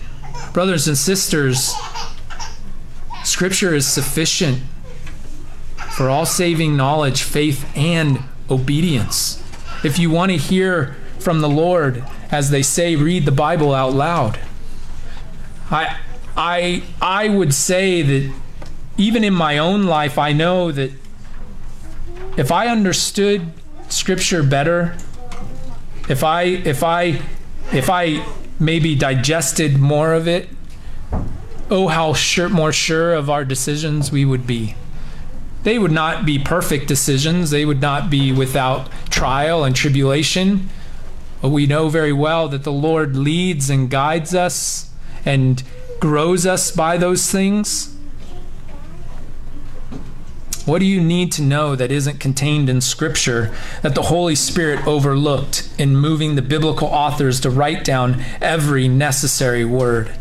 Brothers 0.54 0.88
and 0.88 0.98
sisters, 0.98 1.74
Scripture 3.32 3.74
is 3.74 3.88
sufficient 3.88 4.60
for 5.96 6.10
all 6.10 6.26
saving 6.26 6.76
knowledge, 6.76 7.24
faith, 7.24 7.66
and 7.78 8.20
obedience. 8.50 9.42
If 9.86 9.98
you 9.98 10.12
want 10.12 10.34
to 10.34 10.38
hear 10.38 10.98
from 11.18 11.40
the 11.40 11.48
Lord, 11.48 12.04
as 12.30 12.50
they 12.50 12.62
say, 12.62 12.98
read 12.98 13.24
the 13.24 13.32
Bible 13.32 13.74
out 13.74 13.94
loud. 13.94 14.38
I, 15.72 15.98
I, 16.36 16.84
I 17.02 17.30
would 17.30 17.54
say 17.54 18.02
that 18.02 18.34
even 18.98 19.24
in 19.24 19.34
my 19.34 19.60
own 19.60 19.86
life, 19.86 20.18
I 20.18 20.34
know 20.34 20.74
that 20.74 20.92
if 22.36 22.52
I 22.52 22.68
understood 22.68 23.50
Scripture 23.88 24.44
better, 24.44 24.98
if 26.10 26.22
I, 26.22 26.44
if 26.44 26.84
I, 26.84 27.22
if 27.72 27.90
I 27.90 28.26
maybe 28.60 28.94
digested 28.94 29.80
more 29.80 30.12
of 30.12 30.28
it, 30.28 30.50
oh, 31.72 31.88
how 31.88 32.14
sure, 32.14 32.50
more 32.50 32.74
sure 32.74 33.14
of 33.14 33.30
our 33.30 33.46
decisions 33.46 34.12
we 34.12 34.26
would 34.26 34.46
be. 34.46 34.76
They 35.64 35.80
would 35.80 35.92
not 35.92 36.26
be 36.26 36.38
perfect 36.38 36.88
decisions, 36.88 37.50
they 37.50 37.66
would 37.66 37.82
not 37.82 38.10
be 38.10 38.32
without 38.32 38.90
trial 39.10 39.64
and 39.64 39.76
tribulation. 39.76 40.70
But 41.42 41.50
we 41.50 41.66
know 41.66 41.90
very 41.90 42.14
well 42.14 42.50
that 42.50 42.64
the 42.64 42.72
Lord 42.72 43.16
leads 43.16 43.70
and 43.70 43.90
guides 43.90 44.36
us 44.36 44.92
and 45.26 45.64
grows 46.00 46.46
us 46.46 46.72
by 46.72 46.98
those 46.98 47.32
things. 47.32 47.96
What 50.66 50.80
do 50.80 50.86
you 50.86 51.02
need 51.02 51.32
to 51.34 51.42
know 51.42 51.76
that 51.76 51.92
isn't 51.92 52.20
contained 52.20 52.70
in 52.70 52.82
Scripture 52.82 53.52
that 53.82 53.96
the 53.96 54.04
Holy 54.04 54.36
Spirit 54.36 54.86
overlooked 54.86 55.68
in 55.80 55.96
moving 55.96 56.36
the 56.36 56.42
biblical 56.44 56.88
authors 56.88 57.40
to 57.40 57.50
write 57.50 57.84
down 57.84 58.24
every 58.42 58.88
necessary 58.88 59.66
word? 59.66 60.12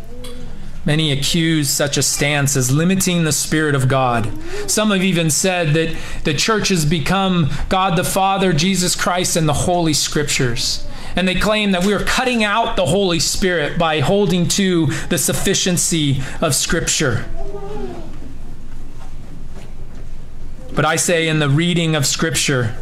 Many 0.83 1.11
accuse 1.11 1.69
such 1.69 1.95
a 1.95 2.01
stance 2.01 2.55
as 2.55 2.71
limiting 2.71 3.23
the 3.23 3.31
Spirit 3.31 3.75
of 3.75 3.87
God. 3.87 4.31
Some 4.69 4.89
have 4.89 5.03
even 5.03 5.29
said 5.29 5.75
that 5.75 5.95
the 6.23 6.33
church 6.33 6.69
has 6.69 6.85
become 6.85 7.51
God 7.69 7.97
the 7.97 8.03
Father, 8.03 8.51
Jesus 8.51 8.95
Christ, 8.95 9.35
and 9.35 9.47
the 9.47 9.53
Holy 9.53 9.93
Scriptures. 9.93 10.87
And 11.15 11.27
they 11.27 11.35
claim 11.35 11.71
that 11.71 11.85
we 11.85 11.93
are 11.93 12.03
cutting 12.03 12.43
out 12.43 12.75
the 12.75 12.87
Holy 12.87 13.19
Spirit 13.19 13.77
by 13.77 13.99
holding 13.99 14.47
to 14.49 14.87
the 15.09 15.19
sufficiency 15.19 16.21
of 16.41 16.55
Scripture. 16.55 17.25
But 20.73 20.85
I 20.85 20.95
say, 20.95 21.27
in 21.27 21.39
the 21.39 21.49
reading 21.49 21.95
of 21.95 22.07
Scripture, 22.07 22.75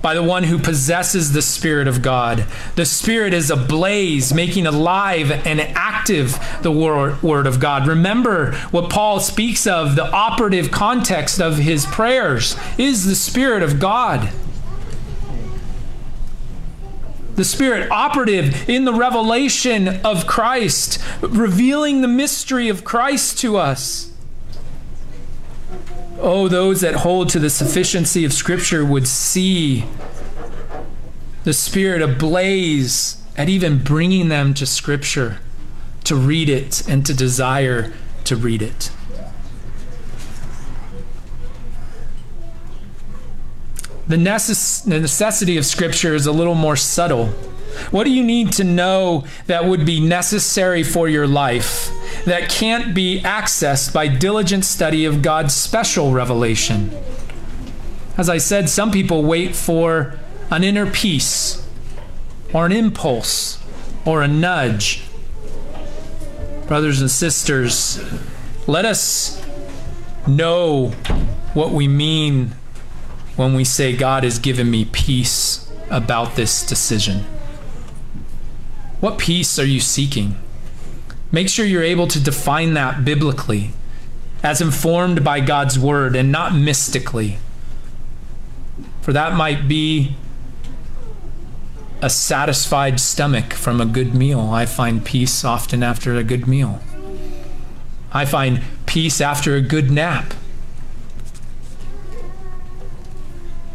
by 0.00 0.14
the 0.14 0.22
one 0.22 0.44
who 0.44 0.58
possesses 0.58 1.32
the 1.32 1.42
Spirit 1.42 1.88
of 1.88 2.02
God. 2.02 2.46
The 2.76 2.84
Spirit 2.84 3.34
is 3.34 3.50
ablaze, 3.50 4.32
making 4.32 4.66
alive 4.66 5.30
and 5.30 5.60
active 5.60 6.38
the 6.62 6.72
Word 6.72 7.46
of 7.46 7.60
God. 7.60 7.86
Remember 7.86 8.52
what 8.70 8.90
Paul 8.90 9.20
speaks 9.20 9.66
of 9.66 9.96
the 9.96 10.10
operative 10.10 10.70
context 10.70 11.40
of 11.40 11.56
his 11.58 11.86
prayers 11.86 12.56
is 12.76 13.06
the 13.06 13.14
Spirit 13.14 13.62
of 13.62 13.80
God. 13.80 14.30
The 17.34 17.44
Spirit 17.44 17.90
operative 17.90 18.68
in 18.68 18.84
the 18.84 18.92
revelation 18.92 19.88
of 20.04 20.26
Christ, 20.26 21.00
revealing 21.20 22.00
the 22.00 22.08
mystery 22.08 22.68
of 22.68 22.82
Christ 22.84 23.38
to 23.38 23.56
us. 23.56 24.12
Oh, 26.20 26.48
those 26.48 26.80
that 26.80 26.96
hold 26.96 27.28
to 27.30 27.38
the 27.38 27.50
sufficiency 27.50 28.24
of 28.24 28.32
Scripture 28.32 28.84
would 28.84 29.06
see 29.06 29.84
the 31.44 31.52
Spirit 31.52 32.02
ablaze 32.02 33.22
at 33.36 33.48
even 33.48 33.78
bringing 33.78 34.28
them 34.28 34.52
to 34.54 34.66
Scripture, 34.66 35.38
to 36.04 36.16
read 36.16 36.48
it 36.48 36.86
and 36.88 37.06
to 37.06 37.14
desire 37.14 37.92
to 38.24 38.34
read 38.34 38.62
it. 38.62 38.90
The, 44.08 44.16
necess- 44.16 44.84
the 44.84 44.98
necessity 44.98 45.56
of 45.56 45.64
Scripture 45.64 46.14
is 46.14 46.26
a 46.26 46.32
little 46.32 46.54
more 46.56 46.76
subtle. 46.76 47.26
What 47.90 48.04
do 48.04 48.10
you 48.10 48.24
need 48.24 48.52
to 48.54 48.64
know 48.64 49.24
that 49.46 49.66
would 49.66 49.86
be 49.86 50.00
necessary 50.00 50.82
for 50.82 51.08
your 51.08 51.28
life? 51.28 51.90
That 52.30 52.48
can't 52.48 52.94
be 52.94 53.20
accessed 53.22 53.92
by 53.92 54.08
diligent 54.08 54.64
study 54.64 55.04
of 55.04 55.22
God's 55.22 55.54
special 55.54 56.12
revelation. 56.12 56.90
As 58.16 58.28
I 58.28 58.38
said, 58.38 58.68
some 58.68 58.90
people 58.90 59.22
wait 59.22 59.54
for 59.54 60.18
an 60.50 60.64
inner 60.64 60.90
peace 60.90 61.66
or 62.52 62.66
an 62.66 62.72
impulse 62.72 63.62
or 64.04 64.22
a 64.22 64.28
nudge. 64.28 65.04
Brothers 66.66 67.00
and 67.00 67.10
sisters, 67.10 68.02
let 68.66 68.84
us 68.84 69.44
know 70.26 70.88
what 71.54 71.70
we 71.70 71.88
mean 71.88 72.52
when 73.36 73.54
we 73.54 73.64
say 73.64 73.96
God 73.96 74.24
has 74.24 74.38
given 74.38 74.70
me 74.70 74.84
peace 74.84 75.70
about 75.90 76.36
this 76.36 76.66
decision. 76.66 77.24
What 79.00 79.18
peace 79.18 79.58
are 79.58 79.64
you 79.64 79.80
seeking? 79.80 80.36
Make 81.30 81.48
sure 81.48 81.66
you're 81.66 81.82
able 81.82 82.06
to 82.08 82.20
define 82.20 82.74
that 82.74 83.04
biblically, 83.04 83.72
as 84.42 84.60
informed 84.60 85.22
by 85.22 85.40
God's 85.40 85.78
word, 85.78 86.16
and 86.16 86.32
not 86.32 86.54
mystically. 86.54 87.38
For 89.02 89.12
that 89.12 89.34
might 89.34 89.68
be 89.68 90.16
a 92.00 92.08
satisfied 92.08 93.00
stomach 93.00 93.52
from 93.52 93.80
a 93.80 93.86
good 93.86 94.14
meal. 94.14 94.40
I 94.40 94.66
find 94.66 95.04
peace 95.04 95.44
often 95.44 95.82
after 95.82 96.14
a 96.16 96.22
good 96.22 96.46
meal. 96.46 96.80
I 98.12 98.24
find 98.24 98.62
peace 98.86 99.20
after 99.20 99.54
a 99.54 99.60
good 99.60 99.90
nap. 99.90 100.32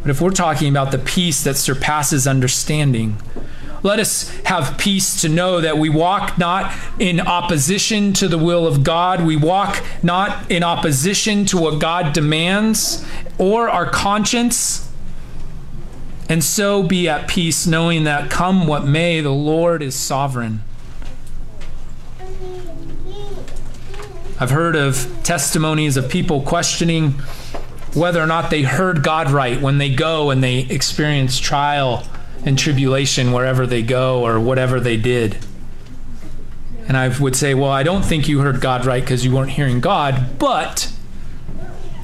But 0.02 0.10
if 0.10 0.20
we're 0.20 0.30
talking 0.30 0.68
about 0.68 0.90
the 0.90 0.98
peace 0.98 1.44
that 1.44 1.56
surpasses 1.56 2.26
understanding, 2.26 3.16
let 3.84 4.00
us 4.00 4.30
have 4.46 4.78
peace 4.78 5.20
to 5.20 5.28
know 5.28 5.60
that 5.60 5.76
we 5.76 5.90
walk 5.90 6.38
not 6.38 6.74
in 6.98 7.20
opposition 7.20 8.14
to 8.14 8.28
the 8.28 8.38
will 8.38 8.66
of 8.66 8.82
God. 8.82 9.22
We 9.26 9.36
walk 9.36 9.84
not 10.02 10.50
in 10.50 10.62
opposition 10.62 11.44
to 11.46 11.58
what 11.58 11.82
God 11.82 12.14
demands 12.14 13.06
or 13.36 13.68
our 13.68 13.84
conscience. 13.84 14.90
And 16.30 16.42
so 16.42 16.82
be 16.82 17.10
at 17.10 17.28
peace, 17.28 17.66
knowing 17.66 18.04
that 18.04 18.30
come 18.30 18.66
what 18.66 18.86
may, 18.86 19.20
the 19.20 19.28
Lord 19.28 19.82
is 19.82 19.94
sovereign. 19.94 20.62
I've 24.40 24.50
heard 24.50 24.76
of 24.76 25.14
testimonies 25.24 25.98
of 25.98 26.08
people 26.08 26.40
questioning 26.40 27.10
whether 27.92 28.22
or 28.22 28.26
not 28.26 28.48
they 28.48 28.62
heard 28.62 29.02
God 29.02 29.30
right 29.30 29.60
when 29.60 29.76
they 29.76 29.94
go 29.94 30.30
and 30.30 30.42
they 30.42 30.60
experience 30.60 31.38
trial 31.38 32.02
and 32.44 32.58
tribulation 32.58 33.32
wherever 33.32 33.66
they 33.66 33.82
go 33.82 34.24
or 34.24 34.38
whatever 34.38 34.80
they 34.80 34.96
did. 34.96 35.38
And 36.86 36.96
I 36.96 37.08
would 37.08 37.34
say, 37.34 37.54
well, 37.54 37.70
I 37.70 37.82
don't 37.82 38.04
think 38.04 38.28
you 38.28 38.40
heard 38.40 38.60
God 38.60 38.84
right 38.84 39.02
because 39.02 39.24
you 39.24 39.34
weren't 39.34 39.52
hearing 39.52 39.80
God, 39.80 40.38
but 40.38 40.92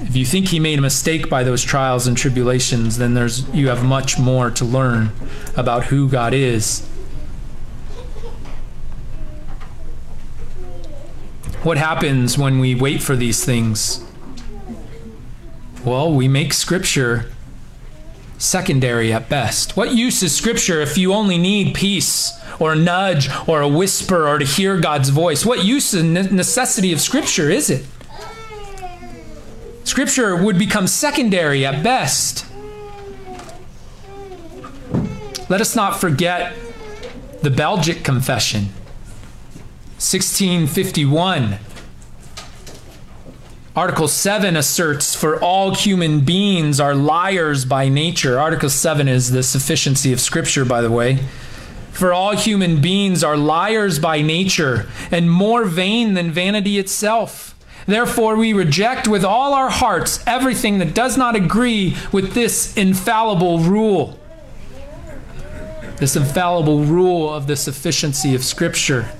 if 0.00 0.16
you 0.16 0.24
think 0.24 0.48
he 0.48 0.58
made 0.58 0.78
a 0.78 0.82
mistake 0.82 1.28
by 1.28 1.44
those 1.44 1.62
trials 1.62 2.06
and 2.06 2.16
tribulations, 2.16 2.96
then 2.96 3.12
there's 3.12 3.46
you 3.50 3.68
have 3.68 3.84
much 3.84 4.18
more 4.18 4.50
to 4.52 4.64
learn 4.64 5.12
about 5.56 5.84
who 5.84 6.08
God 6.08 6.32
is. 6.32 6.86
What 11.62 11.76
happens 11.76 12.38
when 12.38 12.58
we 12.58 12.74
wait 12.74 13.02
for 13.02 13.14
these 13.14 13.44
things? 13.44 14.02
Well, 15.84 16.10
we 16.10 16.26
make 16.26 16.54
Scripture 16.54 17.30
secondary 18.40 19.12
at 19.12 19.28
best. 19.28 19.76
What 19.76 19.94
use 19.94 20.22
is 20.22 20.34
Scripture 20.34 20.80
if 20.80 20.98
you 20.98 21.12
only 21.12 21.38
need 21.38 21.74
peace 21.74 22.32
or 22.58 22.72
a 22.72 22.76
nudge 22.76 23.28
or 23.46 23.60
a 23.60 23.68
whisper 23.68 24.26
or 24.26 24.38
to 24.38 24.44
hear 24.44 24.80
God's 24.80 25.10
voice? 25.10 25.46
What 25.46 25.64
use 25.64 25.94
and 25.94 26.14
necessity 26.32 26.92
of 26.92 27.00
Scripture 27.00 27.50
is 27.50 27.70
it? 27.70 27.86
Scripture 29.84 30.36
would 30.36 30.58
become 30.58 30.86
secondary 30.86 31.66
at 31.66 31.82
best. 31.84 32.46
Let 35.48 35.60
us 35.60 35.76
not 35.76 36.00
forget 36.00 36.54
the 37.42 37.50
Belgic 37.50 38.04
Confession, 38.04 38.66
1651 39.98 41.58
Article 43.76 44.08
7 44.08 44.56
asserts 44.56 45.14
for 45.14 45.40
all 45.40 45.76
human 45.76 46.22
beings 46.22 46.80
are 46.80 46.92
liars 46.92 47.64
by 47.64 47.88
nature. 47.88 48.36
Article 48.36 48.68
7 48.68 49.06
is 49.06 49.30
the 49.30 49.44
sufficiency 49.44 50.12
of 50.12 50.20
Scripture, 50.20 50.64
by 50.64 50.80
the 50.82 50.90
way. 50.90 51.20
For 51.92 52.12
all 52.12 52.36
human 52.36 52.80
beings 52.80 53.22
are 53.22 53.36
liars 53.36 54.00
by 54.00 54.22
nature 54.22 54.88
and 55.12 55.30
more 55.30 55.64
vain 55.64 56.14
than 56.14 56.32
vanity 56.32 56.80
itself. 56.80 57.54
Therefore, 57.86 58.34
we 58.34 58.52
reject 58.52 59.06
with 59.06 59.24
all 59.24 59.54
our 59.54 59.70
hearts 59.70 60.20
everything 60.26 60.78
that 60.78 60.92
does 60.92 61.16
not 61.16 61.36
agree 61.36 61.96
with 62.10 62.34
this 62.34 62.76
infallible 62.76 63.60
rule. 63.60 64.18
This 65.98 66.16
infallible 66.16 66.82
rule 66.82 67.32
of 67.32 67.46
the 67.46 67.54
sufficiency 67.54 68.34
of 68.34 68.42
Scripture. 68.42 69.12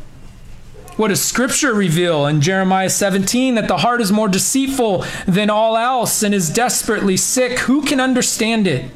What 1.00 1.08
does 1.08 1.22
Scripture 1.22 1.72
reveal 1.72 2.26
in 2.26 2.42
Jeremiah 2.42 2.90
17? 2.90 3.54
That 3.54 3.68
the 3.68 3.78
heart 3.78 4.02
is 4.02 4.12
more 4.12 4.28
deceitful 4.28 5.06
than 5.26 5.48
all 5.48 5.78
else 5.78 6.22
and 6.22 6.34
is 6.34 6.50
desperately 6.50 7.16
sick. 7.16 7.60
Who 7.60 7.80
can 7.80 8.00
understand 8.00 8.66
it? 8.66 8.90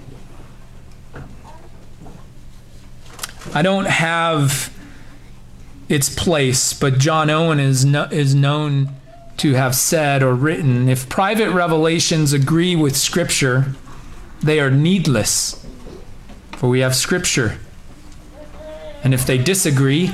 I 3.55 3.63
don't 3.63 3.87
have 3.87 4.71
its 5.89 6.15
place, 6.15 6.75
but 6.75 6.99
John 6.99 7.31
Owen 7.31 7.59
is, 7.59 7.87
no, 7.87 8.03
is 8.11 8.35
known 8.35 8.91
to 9.39 9.55
have 9.55 9.75
said 9.75 10.23
or 10.23 10.35
written 10.35 10.91
if 10.91 11.09
private 11.09 11.53
revelations 11.53 12.35
agree 12.35 12.77
with 12.77 12.99
Scripture, 12.99 13.73
they 14.43 14.61
are 14.61 14.71
needless, 14.71 15.67
for 16.53 16.69
we 16.69 16.81
have 16.81 16.95
Scripture. 16.95 17.59
And 19.03 19.15
if 19.15 19.25
they 19.27 19.39
disagree, 19.39 20.11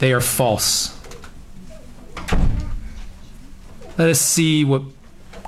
they 0.00 0.12
are 0.12 0.20
false. 0.20 0.90
Let 3.96 4.08
us 4.08 4.20
see 4.20 4.64
what 4.64 4.82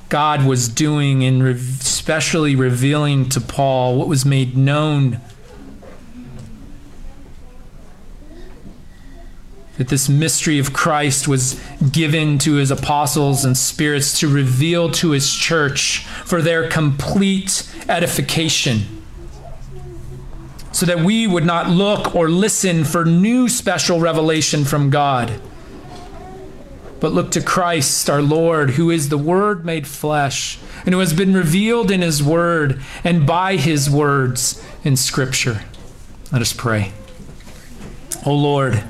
God 0.08 0.46
was 0.46 0.68
doing 0.68 1.22
in 1.22 1.42
re- 1.42 1.52
especially 1.52 2.54
revealing 2.54 3.28
to 3.30 3.40
Paul 3.40 3.96
what 3.96 4.06
was 4.06 4.24
made 4.24 4.56
known. 4.56 5.20
That 9.78 9.88
this 9.88 10.08
mystery 10.08 10.58
of 10.60 10.72
Christ 10.72 11.26
was 11.26 11.60
given 11.90 12.38
to 12.38 12.54
his 12.54 12.70
apostles 12.70 13.44
and 13.44 13.56
spirits 13.56 14.20
to 14.20 14.28
reveal 14.28 14.90
to 14.92 15.10
his 15.10 15.34
church 15.34 16.06
for 16.24 16.40
their 16.40 16.68
complete 16.68 17.68
edification. 17.88 19.02
So 20.70 20.86
that 20.86 21.00
we 21.00 21.26
would 21.26 21.44
not 21.44 21.68
look 21.68 22.14
or 22.14 22.28
listen 22.28 22.84
for 22.84 23.04
new 23.04 23.48
special 23.48 23.98
revelation 23.98 24.64
from 24.64 24.88
God 24.90 25.40
but 27.00 27.12
look 27.12 27.30
to 27.32 27.40
Christ 27.40 28.08
our 28.08 28.22
Lord, 28.22 28.70
who 28.70 28.90
is 28.90 29.08
the 29.08 29.18
Word 29.18 29.64
made 29.64 29.86
flesh, 29.86 30.58
and 30.84 30.94
who 30.94 31.00
has 31.00 31.12
been 31.12 31.34
revealed 31.34 31.90
in 31.90 32.02
His 32.02 32.22
Word 32.22 32.80
and 33.04 33.26
by 33.26 33.56
His 33.56 33.90
words 33.90 34.64
in 34.84 34.96
Scripture. 34.96 35.62
Let 36.32 36.42
us 36.42 36.52
pray. 36.52 36.92
O 38.24 38.34
Lord, 38.34 38.82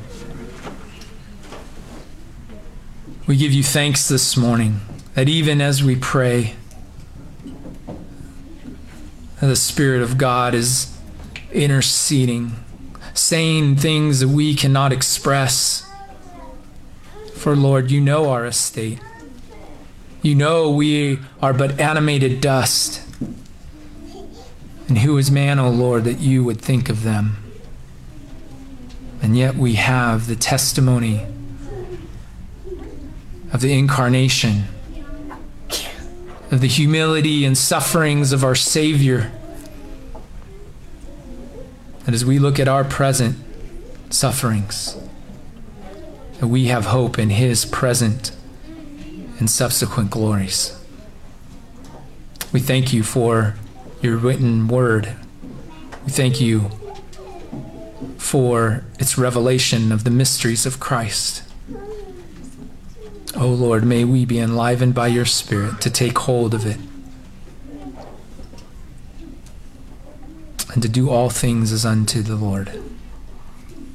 we 3.26 3.36
give 3.36 3.52
you 3.52 3.62
thanks 3.62 4.08
this 4.08 4.36
morning 4.36 4.80
that 5.14 5.28
even 5.28 5.60
as 5.60 5.82
we 5.82 5.96
pray, 5.96 6.54
the 9.40 9.56
Spirit 9.56 10.02
of 10.02 10.16
God 10.16 10.54
is 10.54 10.96
interceding, 11.52 12.52
saying 13.14 13.76
things 13.76 14.20
that 14.20 14.28
we 14.28 14.54
cannot 14.54 14.92
express 14.92 15.85
for 17.36 17.54
Lord, 17.54 17.90
you 17.90 18.00
know 18.00 18.30
our 18.30 18.46
estate. 18.46 18.98
You 20.22 20.34
know 20.34 20.70
we 20.70 21.20
are 21.40 21.52
but 21.52 21.78
animated 21.78 22.40
dust. 22.40 23.02
And 24.88 24.98
who 24.98 25.18
is 25.18 25.30
man, 25.30 25.58
O 25.58 25.68
Lord, 25.68 26.04
that 26.04 26.18
you 26.18 26.42
would 26.42 26.60
think 26.60 26.88
of 26.88 27.02
them? 27.02 27.36
And 29.22 29.36
yet 29.36 29.54
we 29.54 29.74
have 29.74 30.26
the 30.26 30.36
testimony 30.36 31.26
of 33.52 33.60
the 33.60 33.72
incarnation, 33.72 34.64
of 36.50 36.60
the 36.60 36.68
humility 36.68 37.44
and 37.44 37.56
sufferings 37.56 38.32
of 38.32 38.44
our 38.44 38.54
Savior. 38.54 39.30
And 42.06 42.14
as 42.14 42.24
we 42.24 42.38
look 42.38 42.58
at 42.58 42.68
our 42.68 42.84
present 42.84 43.36
sufferings, 44.10 44.96
that 46.38 46.48
we 46.48 46.66
have 46.66 46.86
hope 46.86 47.18
in 47.18 47.30
His 47.30 47.64
present 47.64 48.32
and 49.38 49.50
subsequent 49.50 50.10
glories. 50.10 50.78
We 52.52 52.60
thank 52.60 52.92
you 52.92 53.02
for 53.02 53.54
your 54.00 54.16
written 54.16 54.68
word. 54.68 55.14
We 56.04 56.12
thank 56.12 56.40
you 56.40 56.70
for 58.18 58.84
its 58.98 59.18
revelation 59.18 59.92
of 59.92 60.04
the 60.04 60.10
mysteries 60.10 60.66
of 60.66 60.80
Christ. 60.80 61.42
Oh 63.34 63.48
Lord, 63.48 63.84
may 63.84 64.04
we 64.04 64.24
be 64.24 64.38
enlivened 64.38 64.94
by 64.94 65.08
your 65.08 65.26
Spirit 65.26 65.80
to 65.82 65.90
take 65.90 66.16
hold 66.18 66.54
of 66.54 66.64
it 66.64 66.78
and 70.72 70.82
to 70.82 70.88
do 70.88 71.10
all 71.10 71.30
things 71.30 71.72
as 71.72 71.84
unto 71.84 72.22
the 72.22 72.36
Lord. 72.36 72.70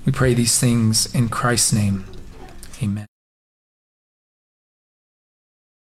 We 0.06 0.12
pray 0.12 0.34
these 0.34 0.60
things 0.60 1.14
in 1.14 1.30
Christ's 1.30 1.74
name. 1.74 2.06
Amen. 2.82 3.11